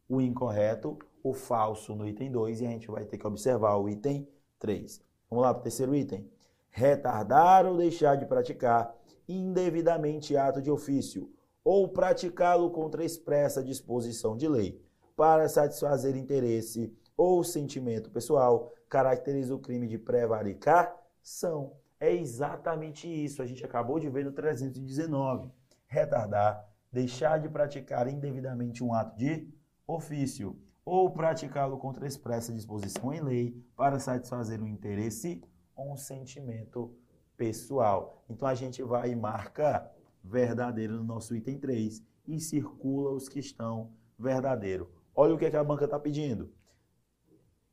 o 0.08 0.18
incorreto, 0.18 0.98
o 1.22 1.34
falso 1.34 1.94
no 1.94 2.08
item 2.08 2.32
2 2.32 2.62
e 2.62 2.66
a 2.66 2.70
gente 2.70 2.90
vai 2.90 3.04
ter 3.04 3.18
que 3.18 3.26
observar 3.26 3.76
o 3.76 3.86
item 3.86 4.26
3. 4.58 5.02
Vamos 5.28 5.44
lá 5.44 5.52
para 5.52 5.60
o 5.60 5.62
terceiro 5.62 5.94
item. 5.94 6.26
Retardar 6.70 7.66
ou 7.66 7.76
deixar 7.76 8.16
de 8.16 8.24
praticar 8.24 8.96
indevidamente 9.28 10.38
ato 10.38 10.62
de 10.62 10.70
ofício 10.70 11.30
ou 11.62 11.86
praticá-lo 11.86 12.70
contra 12.70 13.04
expressa 13.04 13.62
disposição 13.62 14.38
de 14.38 14.48
lei 14.48 14.82
para 15.14 15.46
satisfazer 15.46 16.16
interesse 16.16 16.96
ou 17.14 17.44
sentimento 17.44 18.10
pessoal 18.10 18.72
caracteriza 18.88 19.54
o 19.54 19.58
crime 19.58 19.86
de 19.86 19.98
prevaricação. 19.98 21.74
É 22.00 22.10
exatamente 22.10 23.06
isso. 23.06 23.42
A 23.42 23.46
gente 23.46 23.62
acabou 23.62 24.00
de 24.00 24.08
ver 24.08 24.24
no 24.24 24.32
319. 24.32 25.50
Retardar, 25.86 26.69
deixar 26.92 27.38
de 27.38 27.48
praticar 27.48 28.08
indevidamente 28.08 28.82
um 28.82 28.92
ato 28.92 29.16
de 29.16 29.48
ofício 29.86 30.58
ou 30.84 31.10
praticá-lo 31.10 31.78
contra 31.78 32.06
expressa 32.06 32.52
disposição 32.52 33.12
em 33.12 33.20
lei 33.20 33.64
para 33.76 33.98
satisfazer 33.98 34.60
um 34.60 34.66
interesse 34.66 35.42
ou 35.74 35.92
um 35.92 35.96
sentimento 35.96 36.96
pessoal. 37.36 38.24
Então 38.28 38.48
a 38.48 38.54
gente 38.54 38.82
vai 38.82 39.12
e 39.12 39.16
marca 39.16 39.90
verdadeiro 40.22 40.94
no 40.94 41.04
nosso 41.04 41.34
item 41.34 41.58
3 41.58 42.02
e 42.26 42.40
circula 42.40 43.12
os 43.12 43.28
que 43.28 43.38
estão 43.38 43.92
verdadeiro. 44.18 44.90
Olha 45.14 45.34
o 45.34 45.38
que, 45.38 45.44
é 45.44 45.50
que 45.50 45.56
a 45.56 45.64
banca 45.64 45.84
está 45.84 45.98
pedindo. 45.98 46.52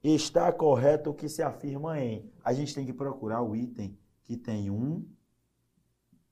Está 0.04 0.52
correto 0.52 1.10
o 1.10 1.14
que 1.14 1.28
se 1.28 1.42
afirma 1.42 2.00
em. 2.00 2.32
A 2.44 2.54
gente 2.54 2.74
tem 2.74 2.86
que 2.86 2.94
procurar 2.94 3.42
o 3.42 3.56
item 3.56 3.98
que 4.24 4.38
tem 4.38 4.70
1 4.70 5.06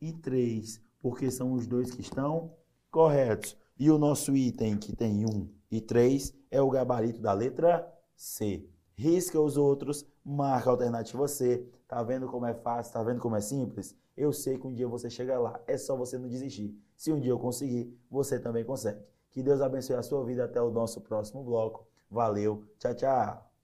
e 0.02 0.14
3, 0.14 0.82
porque 1.00 1.32
são 1.32 1.54
os 1.54 1.68
dois 1.68 1.92
que 1.92 2.02
estão 2.02 2.54
corretos. 2.96 3.58
E 3.78 3.92
o 3.92 3.98
nosso 3.98 4.34
item 4.38 4.78
que 4.78 4.96
tem 4.96 5.26
1 5.26 5.50
e 5.70 5.82
3 5.82 6.34
é 6.50 6.62
o 6.62 6.70
gabarito 6.70 7.22
da 7.22 7.34
letra 7.34 7.86
C. 8.16 8.70
Risca 8.94 9.38
os 9.38 9.58
outros, 9.58 10.06
marca 10.24 10.70
a 10.70 10.72
alternativa 10.72 11.28
C. 11.28 11.68
Tá 11.90 12.02
vendo 12.02 12.26
como 12.28 12.46
é 12.46 12.54
fácil? 12.54 12.94
Tá 12.94 13.04
vendo 13.04 13.20
como 13.20 13.36
é 13.36 13.42
simples? 13.42 13.94
Eu 14.16 14.32
sei 14.32 14.58
que 14.58 14.66
um 14.66 14.74
dia 14.74 14.88
você 14.88 15.10
chega 15.10 15.38
lá. 15.38 15.60
É 15.68 15.78
só 15.78 15.98
você 15.98 16.18
não 16.18 16.30
desistir. 16.30 16.74
Se 16.96 17.12
um 17.12 17.20
dia 17.20 17.32
eu 17.32 17.38
conseguir, 17.38 17.94
você 18.10 18.40
também 18.40 18.64
consegue. 18.64 19.02
Que 19.30 19.44
Deus 19.44 19.60
abençoe 19.60 19.98
a 19.98 20.02
sua 20.02 20.24
vida. 20.24 20.46
Até 20.46 20.62
o 20.62 20.72
nosso 20.72 21.02
próximo 21.02 21.44
bloco. 21.44 21.86
Valeu. 22.10 22.64
Tchau, 22.80 22.96
tchau. 22.96 23.55